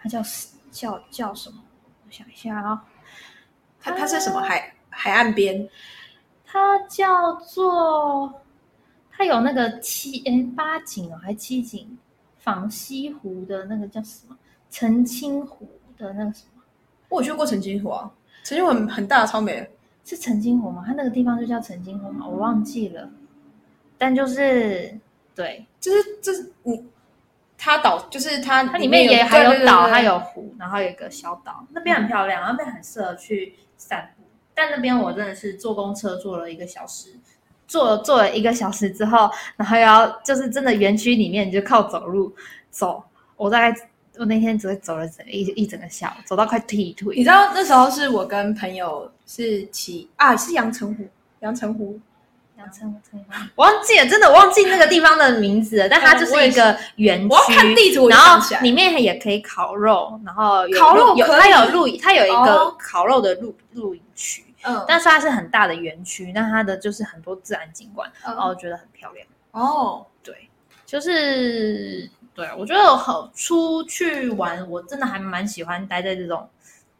[0.00, 0.20] 它叫
[0.72, 1.62] 叫叫什么？
[2.06, 2.84] 我想一下啊、
[3.86, 5.68] 它它是什么海海岸边？
[6.44, 8.42] 它叫做，
[9.12, 11.96] 它有那个七哎八景哦，还七景，
[12.38, 14.36] 仿西湖的那个叫什么？
[14.70, 16.62] 澄清湖的那个什么？
[17.08, 18.10] 我有去过澄清湖啊，
[18.42, 19.70] 澄清湖很很大，超美。
[20.04, 20.82] 是澄清湖吗？
[20.84, 22.26] 它那个地方就叫澄清湖吗？
[22.26, 23.08] 我忘记了。
[23.96, 24.98] 但就是
[25.32, 26.84] 对，就是就是你，
[27.56, 34.24] 它岛就是它它里面也还有岛，对对对对还有湖，然后有一个小岛，那边很漂亮，那边很适合去散步。
[34.54, 37.10] 但那边我真的是坐公车坐了一个小时，
[37.66, 42.34] 坐坐了一个小时之后，然后要就是真的园区里面就靠走路
[42.70, 43.02] 走，
[43.36, 43.76] 我大概
[44.16, 47.22] 我那天只会走了整一一整个下午，走到快踢你。
[47.22, 51.04] 知道那时候是我跟朋友是骑啊，是阳澄湖，
[51.40, 52.00] 阳澄湖，
[52.58, 57.28] 阳澄湖城吗我忘记了，真的忘记那个地方的名字了，但它就是一个园区。
[57.28, 61.40] 我要看地图然后里面也可以烤肉，然后有烤肉有可以。
[61.40, 62.76] 它有露营，它有一个哦。
[62.78, 69.26] 烤肉的露露营区，嗯，但是它是很大的园区，但它的就是很多自然景观，然后哦我觉得很漂亮。
[69.50, 70.48] 哦，对，
[70.84, 76.48] 就是对我觉得好出去玩，我真的还蛮喜欢待在这种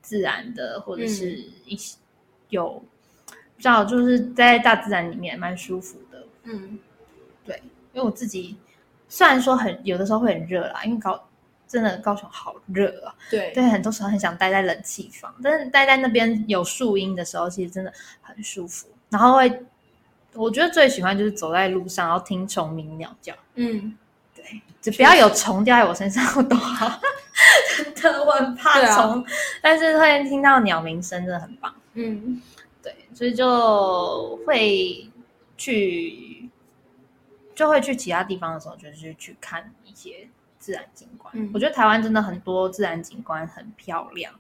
[0.03, 1.97] 自然的，或者是一些
[2.49, 2.83] 有
[3.57, 6.25] 不知道就是在大自然里面蛮舒服的。
[6.45, 6.79] 嗯，
[7.45, 7.61] 对
[7.93, 8.57] 因为我自己
[9.09, 11.29] 虽然说很有的时候会很热啦，因为高
[11.67, 17.93] 真的高雄好热啊，对对，很多时候很想待在冷气房，但是待在那边有树荫的时候，其实真的
[18.23, 18.87] 很舒服。
[19.09, 19.65] 然后会，
[20.35, 23.97] 我觉得最喜欢就是走在路上，然后听虫鸣鸟叫，嗯，
[24.35, 24.45] 对，
[24.81, 27.01] 就不要有虫掉在我身上都好。
[27.95, 29.25] 真的，我很怕虫，
[29.61, 31.75] 但是会听到鸟鸣声，真的很棒。
[31.95, 32.41] 嗯，
[32.87, 35.11] 对，所以就会
[35.57, 36.49] 去，
[37.53, 40.29] 就会去其他地方的时候，就是去看一些
[40.61, 41.35] 自然景观。
[41.37, 44.33] 嗯我觉得台湾真的很多自然景观很漂亮，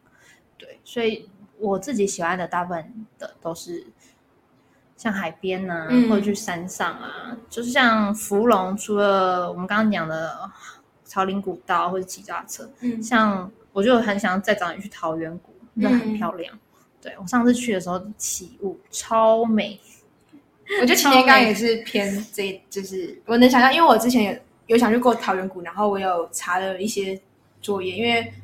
[0.56, 1.28] 对，所以
[1.58, 3.84] 我自己喜欢的大部分的都是
[4.96, 10.48] 像海边呐、嗯或者去山上啊，就是像芙蓉，除了我们刚刚讲的
[11.04, 16.56] 朝林古道或者骑脚踏车，嗯，像我就很想再找你去桃源谷，那很嗯漂亮。
[17.06, 19.78] 对我上次去的时候起雾超美，
[20.80, 27.16] 我觉得擎天岗也是偏这，就是我能想象，因为我之前有有想去过桃源谷，然后我有查了一些
[27.62, 28.34] 作业，因为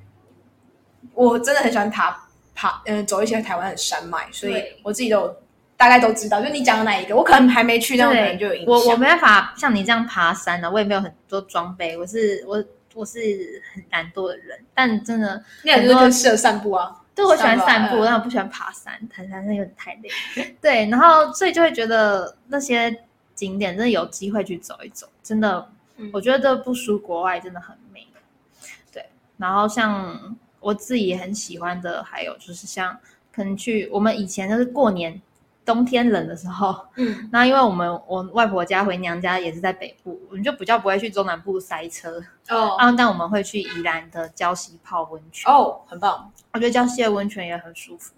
[1.12, 2.16] 我真的很喜欢爬
[2.54, 5.36] 爬，嗯、走一些台湾的山脉，所以我自己都有
[5.76, 6.40] 大概都知道。
[6.40, 8.72] 就你讲的哪一个，我可能还没去，但我可能就有印象。
[8.72, 17.00] 我我没办法像你这样爬山的、我也没有很多装备，我是我我是很懒惰的人，但真的那很多就适合散步啊。
[17.14, 20.08] 对我喜欢散步，嗯但我不喜欢爬山，爬山那有点太累。
[20.60, 28.06] 对，然后所以就会觉得那些景点真的有机会去走一走，真的，嗯我觉得不输国外，真的很美。
[28.92, 29.04] 对，
[29.36, 32.98] 然后像我自己很喜欢的，还有就是像
[33.32, 35.20] 可能去我们以前就是过年
[35.64, 45.50] 冬天冷的时候，嗯那因为我们我外婆家回娘家也是在北部，我们就比较不会去中南部塞车，哦啊，但我们会去宜兰的礁溪泡温泉。
[45.52, 46.30] 哦，很棒。
[46.52, 48.12] 我觉得礁溪的温泉也很舒服。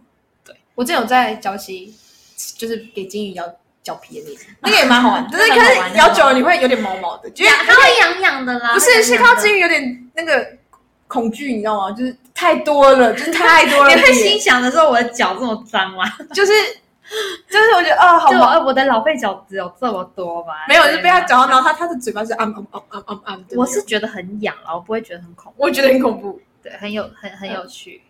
[0.44, 1.94] 对我之前有在礁溪，
[2.56, 3.44] 就是给金鱼咬
[3.82, 5.28] 脚皮的那种， 那个也蛮好玩。
[5.30, 10.56] 但是那可是咬久了你会有点毛毛的，觉得它会痒痒的啦，不是是靠金鱼有点那个
[11.06, 11.92] 恐惧，你知道吗？
[11.92, 16.04] 就是太多了，就是太多了， 你会心想的时候，我的脚这么脏吗？
[16.34, 16.52] 就是
[17.50, 20.64] 就是我觉得哦，好就忙，呃我的老废角只有这么多吧？
[20.68, 26.40] 没有就被他对讲到，然后他他的嘴巴是按按按按按按的，我是觉得很痒啊，我不会觉得很恐怖，我觉得很恐怖。
[26.62, 28.00] 对，很有很很有趣，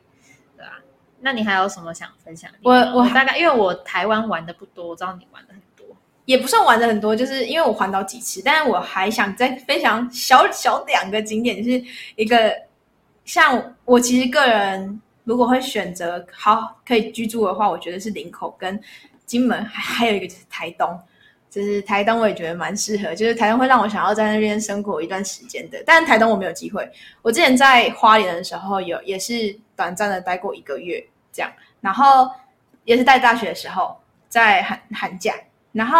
[0.56, 0.78] 对啊。
[1.20, 2.72] 那你还有什么想分享我？
[2.72, 5.84] 我我大概因为我台湾玩的不多，我知道你玩的很多。
[6.24, 12.54] 也不算玩的很多，就是因为我环岛几次，但是我还想再分享小小两个景点，就是一个
[13.24, 18.80] 像我其实个人如果会选择好可以居住的话，我觉得是林口跟
[19.26, 20.98] 金门，还还有一个就是台东。
[21.50, 25.80] 就是台东，我也觉得蛮适合，就是台东会让我想要在那边生活一段时间的。
[25.86, 26.90] 但是台东我没有机会，
[27.22, 31.00] 我之前在花莲的时候有也是短暂的待过一个月
[31.32, 32.28] 这样，然后
[32.82, 33.96] 也是在大学的时候，
[34.28, 35.32] 在寒寒假，
[35.70, 35.96] 然后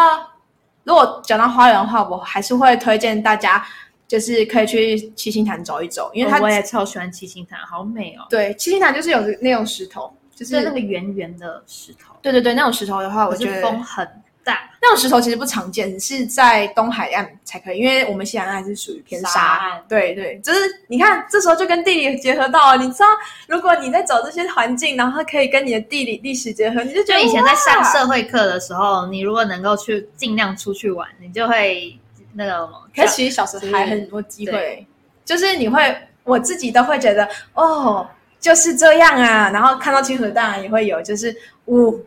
[0.82, 3.64] 如果讲到花莲的话，我还是会推荐大家，
[4.06, 8.26] 就是可以去七星潭走一走，因为它、我也超喜欢七星潭，好美哦。
[8.28, 14.06] 对七星潭就是有那种石头，就是那个圆圆的石头，对对对那种石头的话，我觉得风很
[14.44, 19.82] 大，那种石头其实不常见，是在东海岸才可以，因为我们西海岸还是属于偏沙沙岸。
[19.88, 22.82] 对对，就是你看，这时候就跟地理结合到了。
[22.82, 23.06] 你知道，
[23.48, 31.98] 如果你在走这些环境，然后可以跟你的地理历史结合，你就觉得以前在上社会课的时候，你如果能够去尽量出去玩，你就会
[32.34, 32.68] 那个。
[32.94, 34.86] 可是其实小时候还很多机会，
[35.24, 38.06] 就是你会，我自己都会觉得哦，
[38.38, 39.50] 就是这样啊。
[39.50, 41.34] 然后看到清楚，当然也会有，就是
[41.66, 42.04] 呜、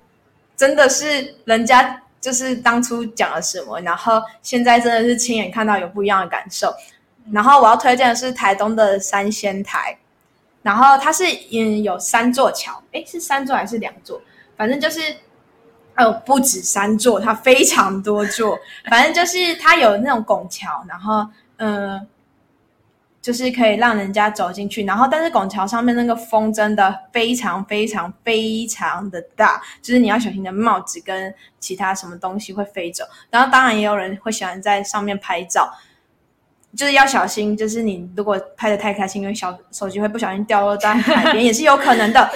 [0.55, 6.73] 真的是人家就是当初讲了什么，然后现在真的是亲眼看到有不一样的感受。
[7.31, 9.97] 然后我要推荐的是台东的三仙台，
[10.61, 14.21] 然后它是嗯有三座桥，诶，是三座还是两座？
[14.55, 15.01] 反正就是。
[15.97, 18.57] 呃，不止三座，它非常多座。
[18.89, 22.07] 反正就是它有那种拱桥，然后嗯、
[23.19, 24.85] 就是可以让人家走进去。
[24.85, 33.03] 然后，但是拱桥上面那个风真的非常非常非常的大，就是你要小心你的帽子跟其他什么东西会飞走。
[33.31, 35.73] 然后，当然也有人会喜欢在上面拍照。
[36.77, 42.29] 就是要小心，就是你如果拍的太开心，因为小手机会不小心掉落在海边， 也是有可能的。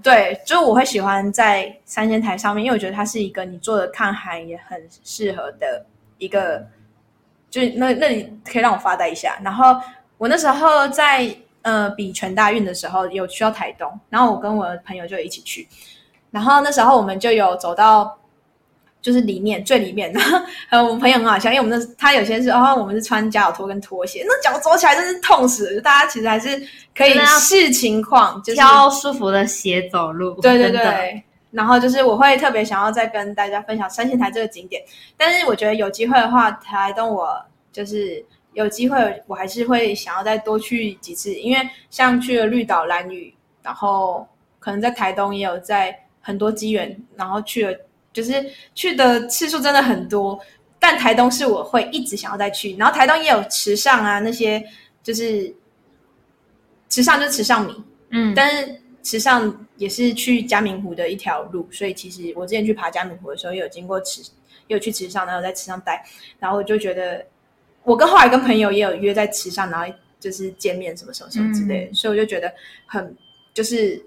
[0.00, 5.84] 对，就是我会喜欢在三仙台上面，因为我觉得它是一个你坐着看海也很适合的
[6.18, 6.64] 一个，
[7.50, 9.36] 就是那那里可以让我发呆一下。
[9.42, 9.76] 然后
[10.16, 11.28] 我那时候在
[11.62, 15.66] 呃比全大运的时候有去到台东，然后我跟我的朋友就一起去，
[16.30, 18.17] 然后那时候我们就有走到。
[19.00, 20.38] 就是里面最里面，然 后
[20.70, 25.74] 呃，我们朋友很好笑，因为我们那他有些是哦，我们是穿夹脚拖跟拖鞋，那脚走起来真是痛死了。
[25.76, 26.48] 就大家其实还是
[26.94, 30.40] 可以视情况，就是挑舒服的鞋走路。
[30.40, 34.82] 对对，对，然后就是我会特别想要再跟大家分享三线台这个景点，
[35.16, 37.40] 但是我觉得有机会的话，台东我
[37.72, 43.32] 就是有机会，我还是会想要再多去几次，因为像去了绿岛、蓝屿，
[43.62, 44.26] 然后
[44.58, 47.78] 可能在台东也有在很多机缘，然后去了，
[48.18, 50.38] 就是去的次数真的很多。
[50.80, 54.64] 但台东是我会一直想要再去，然后台东也有池上啊那些，
[55.02, 55.52] 就是
[56.88, 64.22] 池上就是池上米，嗯，但是池上也是去嘉明湖的一条路，所以其实我之前去爬嘉明湖的时候，也有经过池，
[64.68, 66.04] 也有去池上，然后在池上待，
[66.38, 67.26] 然后我就觉得，
[67.82, 72.52] 我跟后来跟朋友也有约在池上，然后就是见面什么什么什么之类的，所以我就觉得
[72.86, 73.16] 很
[73.52, 74.00] 就是，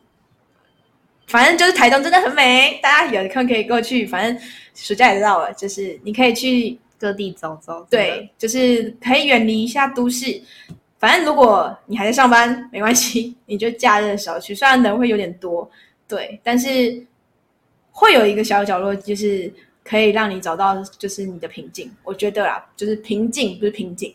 [1.32, 4.44] 反正就是台东真的很美，大家有空可以过去，反正
[4.76, 7.88] 暑假也到了，就是你可以去 各地走走。
[7.90, 10.42] 对，就是可以远离一下都市。
[11.00, 14.54] 反正如果你还在上班，没关系，你就假日的时候去。
[14.54, 15.68] 虽然人会有点多，
[16.06, 17.02] 对，但是
[17.92, 19.52] 会有一个小角落，就是
[19.86, 21.90] 可以让你找到就是你的平静。
[22.04, 24.14] 我觉得啦，就是平静，不是瓶颈。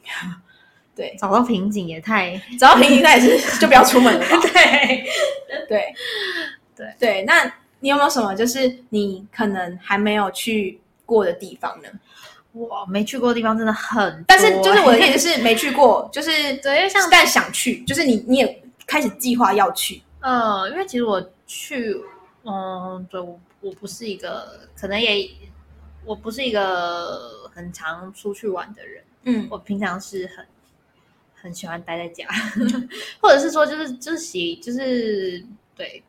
[0.94, 4.26] 对， 找到瓶颈也太找到瓶颈，那也是就不要出门了吧。
[4.52, 5.05] 对。
[5.68, 5.92] 对，
[6.76, 7.22] 对对。
[7.24, 11.88] 那你有没有什么就是你可能还没有去过的地方呢？
[12.52, 20.02] 我，没去过的地方真的很多，但是 就是我的意思是没去过，就是对，因为像但想去，就是你你也开始计划要去。
[20.20, 21.94] 呃，因为其实我去，
[22.44, 25.30] 嗯，对我我不是一个，可能也
[26.06, 30.46] 我不是一个很常出去玩的人，嗯我平常是很
[31.34, 32.26] 很喜欢待在家，
[33.20, 35.44] 或者是说就是就是喜就是
[35.76, 36.02] 对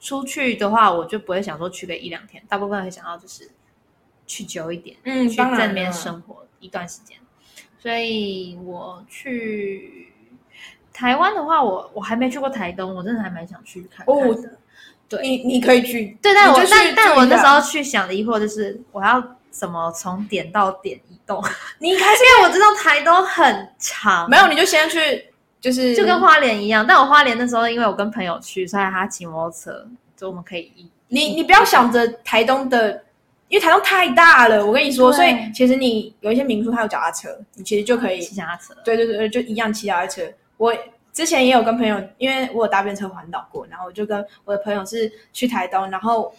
[0.00, 3.50] 出去的话，我就不会想说去个一两天，大部分会想要就是
[4.26, 7.16] 去久一点，嗯去在那边生活一段时间。
[7.78, 10.12] 所以我去
[10.92, 14.36] 台湾的话，我我还没去过台东，我真的还蛮想去看看哦。
[15.08, 21.40] 对你你可以去，对，但我但但我那时候去想的疑惑就是，我要怎么从点到点移动？
[21.78, 26.84] 你一开始因为我知道台东很长，没有，你就先去，就是就跟花莲一样。
[26.86, 29.86] 但我花莲那时候，因为我跟朋友去，所以他骑摩托车，
[30.16, 33.04] 就我们可以一你你不要想着台东的，
[33.48, 38.74] 因为台东太大了，我跟你说，所以其实你有一些民宿它有脚踏车，你其实就可以骑脚踏车。
[38.84, 40.22] 对对对，就一样骑脚踏车。
[40.56, 40.74] 我
[41.12, 46.34] 之前也有跟朋友，因为我有搭便车环岛过，然后我就跟我的朋友是去台东，然后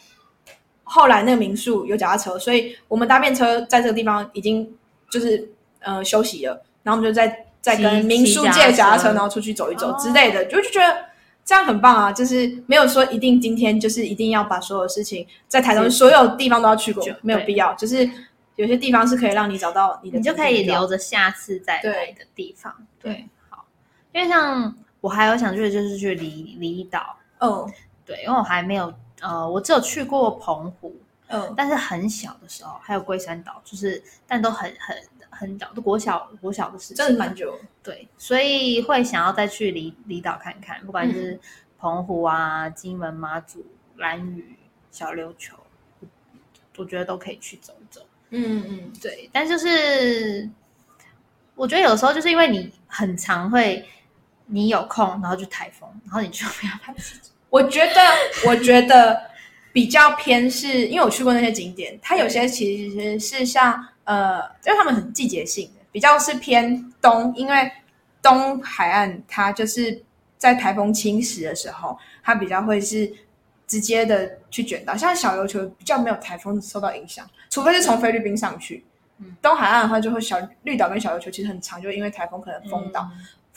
[0.84, 4.70] 后来那个民宿有脚踏车，所以我们搭便车在这个地方已经
[5.10, 5.50] 就是
[5.80, 11.06] 呃休息了，然后我们就在在跟骑民宿借脚踏车，车然后出去走一走哦之类的，就就觉得。
[11.48, 12.12] 这样很棒啊！
[12.12, 17.74] 就是没有说一定今天就是一定要把所有事情在台东所有地方都要去过没有必要。
[17.76, 18.06] 就是
[18.58, 22.76] 有些地方是可以让你找到你的你就可以留着下次再来的地方。
[23.02, 23.64] 对，好，
[24.12, 27.66] 因为像我还有想去的就是去离离岛，嗯
[28.06, 30.94] 对，因为我还没有呃，我只有去过澎湖，
[31.28, 34.98] 嗯但是很小的时候，还有龟山岛，就是但都很很
[35.30, 37.60] 很早，都国小国小的事情，真的蛮久。
[37.84, 41.40] 对，所以会想要再去离离岛看看，不管嗯是
[41.80, 43.66] 澎湖啊、金门、马祖、
[43.98, 44.58] 兰屿、
[44.90, 45.56] 小琉球，
[46.78, 48.02] 我觉得都可以去走一走。
[48.30, 50.50] 嗯嗯，对，但就是
[51.56, 53.86] 我觉得有时候就是因为你很常会，
[54.46, 57.02] 你有空然后就台风，然后你就没有办法。
[57.50, 58.02] 我觉得，
[58.46, 59.32] 我觉得
[59.78, 67.72] 比较偏是，因为我去过那些景点，它有些其实是像呃，因为他们很季节性的，比较是偏东，因为
[68.20, 70.04] 东海岸它就是
[70.36, 73.14] 在台风侵蚀的时候，它比较会是
[73.68, 78.84] 直接的去卷到，像小琉球比较没有台风受到影响，除非是从菲律宾上去。
[79.44, 83.08] 东海岸的话，就会小绿岛跟小琉球其实很长，就因为台风可能封岛。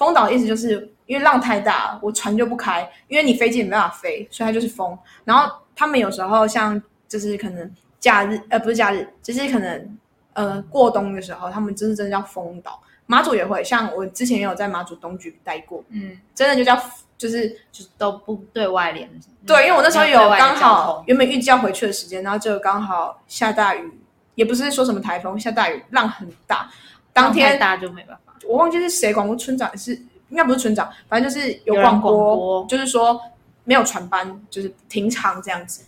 [0.00, 4.98] 封岛的意思就是因为浪太大，我船就不开，因为你飞机也没办法飞，所以它就是封。
[5.24, 9.98] 然后他们有时候像就是可能假日呃不是假日，就是可能
[10.32, 12.80] 呃过冬的时候，他们真是真的叫封岛。
[13.04, 16.74] 马祖也会，像我之前也有在马祖东局待过，嗯，真的就叫
[17.18, 19.06] 就是就是都不对外联。
[19.46, 24.00] 对，因为我那时候有刚好原本预计要回去的时间，然后就刚好下大雨，
[24.34, 26.70] 也不是说什么台风，下大雨，浪很大。
[27.12, 28.29] 当天大就没办法。
[28.46, 29.94] 我忘记是谁广播村长是
[30.28, 32.66] 应该不是村长，反正就是有广播，广播。
[32.66, 33.20] 就是说
[33.64, 35.84] 没有船班，就是停航这样子，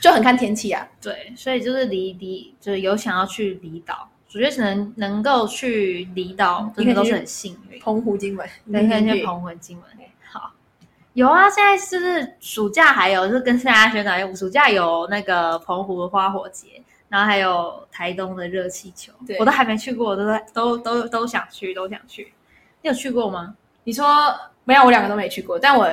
[0.00, 0.86] 就很看天气啊。
[1.00, 7.80] 对，所以就是离离，就是有想要去离岛，我觉得能能够去离岛，真的都是很幸运。
[7.80, 9.86] 澎湖、金门，对，可以去澎湖、金门。
[10.30, 10.52] 好，
[11.14, 16.81] 有啊，现在就是暑假还有，就是跟大家宣传，暑假有那个澎湖的花火节，
[17.12, 22.32] 然后还有台东的热气球对，我都还没去过，我都都都都想去，都想去。
[22.80, 23.54] 你有去过吗？
[23.84, 24.34] 你说
[24.64, 25.86] 没有，我两个都没去过，但我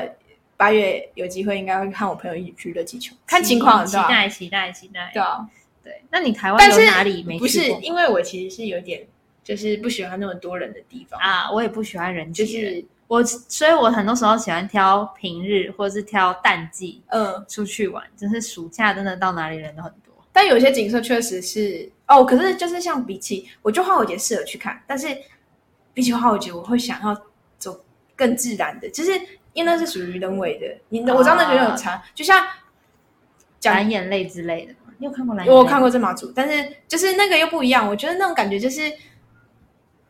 [0.55, 5.11] 八月有机会应该会和我朋友一起去热气球，看情况，期待，期待，期待。
[5.13, 5.45] 对啊，
[5.84, 7.70] 对，那你台湾有哪里没去不是？
[7.82, 9.05] 因为我其实是有点
[9.43, 20.09] 就是不喜欢那么多人的地方，啊，我也不喜欢人就挤人是我，所以我很多时候喜欢挑平日或者是挑淡季嗯，出去玩，就是暑假真的到哪里人都很多。
[20.32, 25.07] 但有些景色确实是哦，可是就是像比起，我觉得花火节适合去看，但是
[25.93, 27.21] 比起花火节，我会想要
[27.57, 27.84] 走
[28.15, 29.11] 更自然的，就是
[29.53, 32.45] 因为那是属于人为的，你我知道那觉得有差，就像
[33.59, 34.73] 讲蓝眼泪之类的？
[34.97, 35.57] 你有看过蓝眼泪？
[35.57, 38.82] 我有看过这马祖，但是就是那个又不一样，我觉得那种感觉就是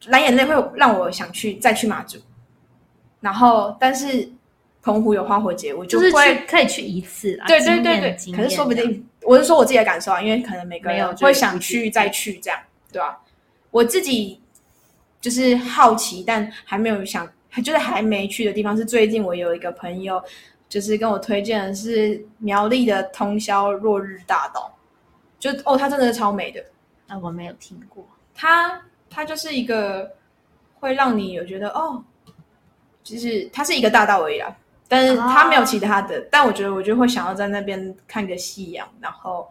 [0.08, 2.20] 蓝眼泪会让我想去再去马祖，
[3.20, 4.30] 然后但是
[4.82, 7.46] 澎湖有花火节，我就是会去可以去一次啦。
[7.48, 12.60] 对对对对，可是说不定我是说我自己的感受啊，因为可能每个人会想去再去这样，
[12.92, 13.22] 对吧、
[13.70, 14.42] 我自己
[15.22, 17.32] 就是好奇，但还没有想，
[17.64, 20.20] 就是还没去的地方是最近我有一个朋友
[20.68, 24.76] 就是跟我推荐的是苗栗的通宵落日大道，
[25.38, 26.60] 就哦，它真的是超美的，
[27.08, 28.04] 这样啊，我没有听过。
[28.34, 30.12] 它它就是一个
[30.80, 32.04] 会让你有觉得哦，
[33.04, 34.58] 就是它是一个大道而已啦，
[34.90, 36.20] 但是他没有其他的。
[36.30, 39.48] 但我觉得我就会想要在那边看个夕阳，然后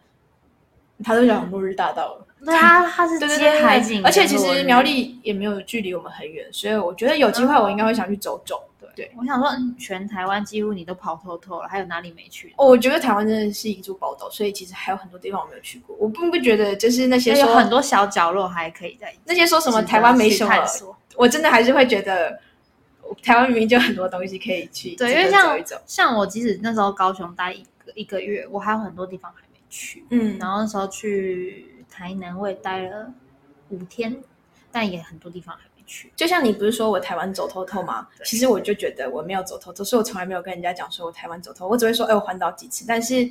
[1.03, 2.27] 他都叫落日大道了。
[2.45, 8.63] 对啊，它是接对对对对海景，而且其实苗，栗也没有距离我们很远，所以我觉得有机会我应该会想去走走。
[8.95, 12.53] 对，我想说，嗯全台湾几乎你都跑透透了，还有哪里没去？
[12.57, 15.95] 哦，我觉得台湾真的是一座宝岛，所以其实还有很多地方我没有去过。
[16.01, 20.53] 我并不觉得就是那些说有很多小角落还可以在那些说什么台湾没什么。
[21.15, 22.41] 我真的还是会觉得，
[23.23, 25.59] 台湾明明就很多东西可以去，对，因为像。
[25.87, 30.05] 像我，即使那时候高雄待一个一个月，我还有很多地方还没去。
[30.11, 33.13] 嗯，然后那时候去台南，我也待了
[33.71, 34.17] 五天，
[34.71, 36.13] 但也很多地方还没去。
[36.15, 38.07] 就像你不是说我台湾走透透吗？
[38.25, 43.29] 其实我就觉得我没有走透透，所以我从来没有跟人家讲说我台湾走透，我只会说哎，我环岛几次，但是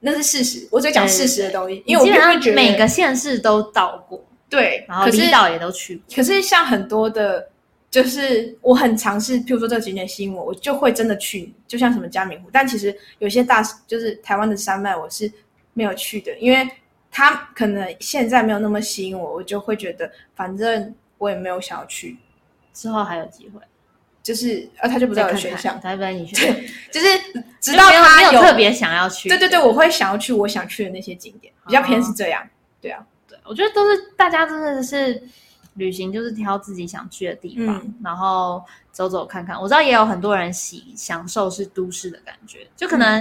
[0.00, 6.16] 那是事实，我只会讲事实的东西，因为我不会觉得每个县市都到过，对，然后离岛也都去过。
[6.16, 7.48] 可是像很多的
[7.90, 12.48] 就是我很尝试，譬如说这个景点吸引我，我就会真的去，就像什么嘉明湖。
[12.52, 15.30] 但其实有些大就是台湾的山脉，我是
[15.74, 16.68] 没有去的，因为
[17.10, 22.16] 它可能现在没有那么吸引我，我就会觉得反正我也没有想要去，
[22.72, 23.60] 之后还有机会，
[24.22, 27.06] 就是呃，他就不在我的选项，他不在你选对，就是
[27.60, 29.28] 直到他有特别想要去。
[29.28, 32.40] 对对对，我会想要去我想去的那些景点，比较偏是这样。
[32.80, 35.20] 对啊，对，我觉得都是大家真的是
[35.80, 38.62] 旅行，就是挑自己想去的地方，嗯然后
[38.92, 39.60] 走走看看。
[39.60, 43.18] 我知道也有很多人喜享受是都市的感觉，就可能、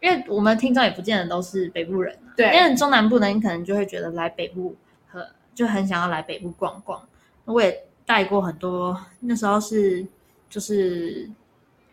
[0.00, 4.76] 因为我们听众也不见得都是北部人、啊，对因为中南部呢，你可能就会觉得来北部
[5.08, 7.02] 和就很想要来北部逛逛。
[7.44, 10.06] 我也带过很多，那时候是
[10.50, 11.28] 就是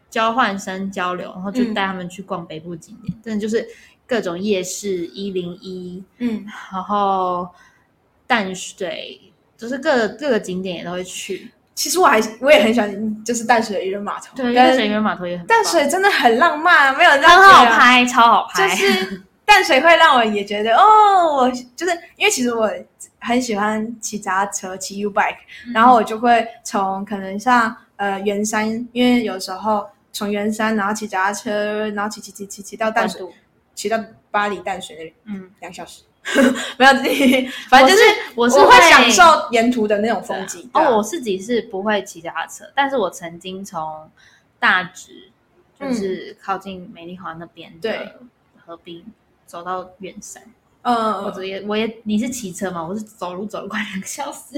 [0.09, 3.65] 交换生交流，然后就嗯带他们去逛北部景点，真的就是
[4.05, 7.49] 各种夜市一零一，嗯，然后
[8.27, 9.19] 淡水，
[9.57, 11.51] 就是各个各个景点也都会去。
[11.73, 18.69] 其实我还我也很喜欢，就是淡水的渔人码头，对，淡水渔人码头也很淡水真的很浪漫，没有人这样很好拍，超好拍。
[18.69, 22.71] 就是 淡水会让我也觉得哦，我就是因为其实我
[23.19, 25.35] 很喜欢骑脚踏车，骑 U bike，、
[25.73, 33.21] 然嗯后我就会从可能像呃圆山，因为有时候从圆山然后骑脚踏车，然后骑骑骑骑骑到淡水，
[33.75, 33.99] 骑到
[34.31, 36.03] 巴黎淡水那里嗯，两小时，
[36.77, 36.91] 没有，
[37.69, 38.03] 反正就是
[38.33, 40.67] 我是我会享受沿途的那种风景。
[40.73, 44.09] 啊哦，我自己是不会骑脚踏车，但是我曾经从
[44.59, 45.29] 大直，
[45.79, 48.19] 就是靠近美丽华那边对的
[48.65, 49.05] 河滨
[49.45, 50.41] 走到远山。
[50.81, 52.83] 嗯，我也我也你是骑车嘛？
[52.83, 54.57] 我是走路走了快两个小时，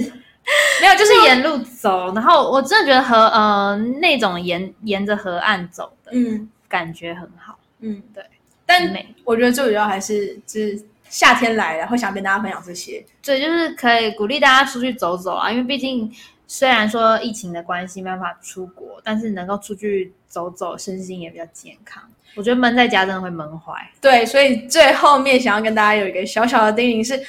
[0.82, 2.14] 没有， 就就是是沿路走。
[2.14, 8.24] 然后我真的觉得河呃那种沿沿着河岸走的嗯感觉很好，嗯对，
[8.66, 9.06] 但。
[9.26, 13.04] 我觉得最主要还是就是夏天来了，会想跟大家分享这些。
[13.24, 16.12] 对，就是可以鼓励大家出去走走啊，因为毕竟
[16.48, 22.04] 虽然说疫情的关系没办法出国，但是能够出去走走，身心也比较健康。
[22.36, 23.74] 我觉得闷在家真的会闷坏。
[24.00, 27.20] 对，所以最后面想要跟大家有一个小小的叮咛是，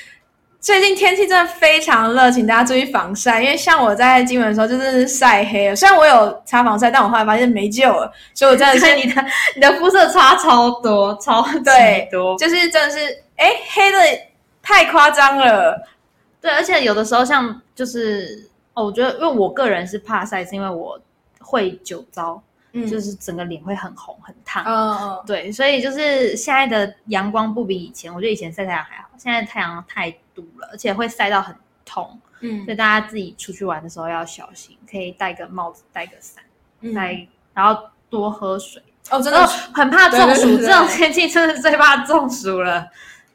[0.60, 3.40] 最近天气真的非常热，请大家注意防晒。
[3.40, 5.76] 因为像我在金门的时候，就是晒黑了。
[5.76, 9.24] 虽然我有擦防晒，但我后来发现没救了， 所以我真的是你的
[9.54, 12.36] 你的肤色差超多，超级对多。
[12.36, 12.98] 就是真的是
[13.38, 13.98] 哎黑的
[14.62, 15.88] 太夸张了。
[16.40, 21.00] 对，而且有的时候像就是哦，我觉得因为我个人是怕晒，是因为我
[21.40, 22.40] 会酒糟，
[22.72, 24.64] 嗯就是整个脸会很红很烫。
[24.64, 31.52] 嗯对，所以就是现在的阳光不比以前，我觉得以前晒太阳还好，现在太阳太毒了，而且会晒到很
[31.84, 36.44] 痛，嗯所以大家自己出去玩的时候要小心，可以戴个帽子，戴个伞，
[36.82, 38.80] 嗯带，然后多喝水。
[39.10, 42.86] 哦，真然的后很怕中暑，这种天气真的最怕中暑了。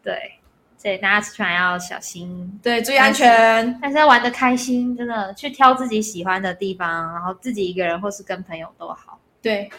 [0.04, 0.34] 对，
[0.78, 3.80] 所以大家出去玩要小心，对，注意安全。
[3.82, 9.18] 但是要玩的开心，真的去挑自己喜欢的地方，然后自己一个人或是跟朋友都好。
[9.41, 9.70] 对，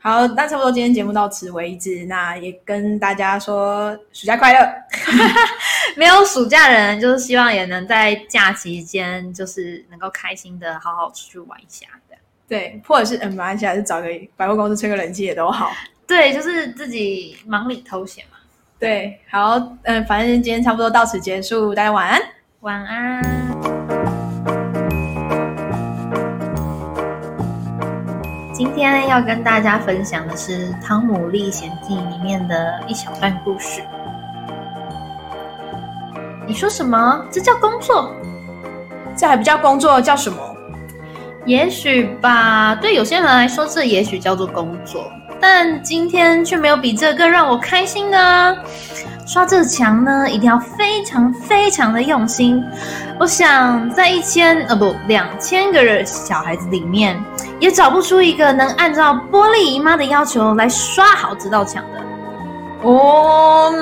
[0.00, 2.04] 好，那差不多今天节目到此为止。
[2.06, 4.68] 那也跟大家说暑假快乐。
[5.96, 11.86] 没有暑假的人，就是希望也能在假期间，就是能够开心的好好出去玩一下。
[12.48, 15.70] 对，或者是嗯，马来西亚是找个百货公司吹个冷气也都好。
[16.04, 18.38] 对，就是自己忙里偷闲嘛。
[18.80, 22.18] 对，好，嗯，反正今天差不多到此结束，大家晚安。
[22.60, 23.22] 晚安。
[28.54, 33.82] 今天要跟大家分享的是《汤姆历险记》里面的一小段故事。
[36.46, 37.22] 你说什么？
[37.30, 38.10] 这叫工作？
[39.14, 40.38] 这还不叫工作，叫什么？
[41.44, 48.54] 也许吧，对有些人来说，这也许叫做工作，但今天却没有比这更让我开心的啊！
[49.26, 52.62] 刷这墙呢，一定要非常非常的用心。
[53.18, 57.16] 我想在一千呃不两千个小孩子里面，
[57.60, 62.00] 也找不出一个能按照玻璃姨妈的要求来刷好这道墙的。
[62.82, 63.72] 哦，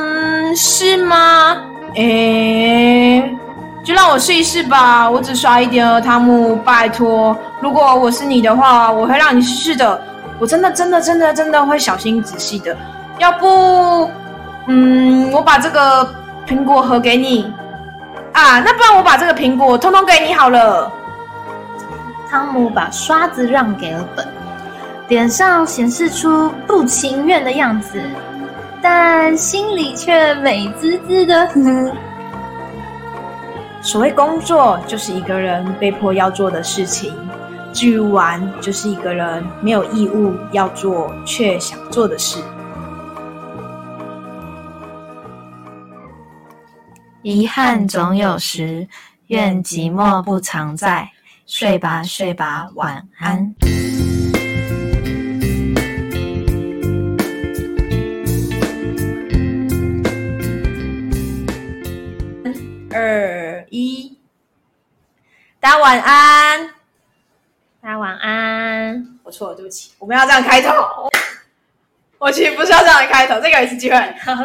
[0.54, 1.56] 是吗？
[1.94, 3.34] 诶，
[3.82, 5.08] 就让我试一试吧。
[5.08, 7.34] 我只刷一点哦，汤姆，拜托。
[7.60, 9.98] 如果我是你的话，我会让你试试的。
[10.38, 12.76] 我真的、真的、真的、真的会小心仔细的。
[13.18, 14.10] 要不，
[14.66, 16.08] 嗯，我把这个
[16.46, 17.52] 苹果盒给你
[18.32, 18.60] 啊。
[18.60, 20.90] 那不然我把这个苹果通通给你好了。
[22.30, 24.28] 汤姆把刷子让给了本，
[25.08, 28.00] 脸上显示出不情愿的样子，
[28.82, 31.48] 但心里却美滋滋的。
[33.80, 37.12] 所谓工作，就是一个人被迫要做的事情；
[37.72, 42.42] 至于玩，就是一个人没有义务要做却想做的事。
[47.22, 48.88] 遗憾总有时，
[49.26, 51.10] 愿寂寞不常在。
[51.46, 53.54] 睡吧睡吧，晚安。
[62.92, 64.18] 二一，
[65.58, 66.77] 大家晚安。
[67.88, 69.18] 大家晚安。
[69.22, 71.08] 我错了，对不起，我们要这样开头。
[72.18, 73.96] 我其实不是要这样开头，这个也是机会。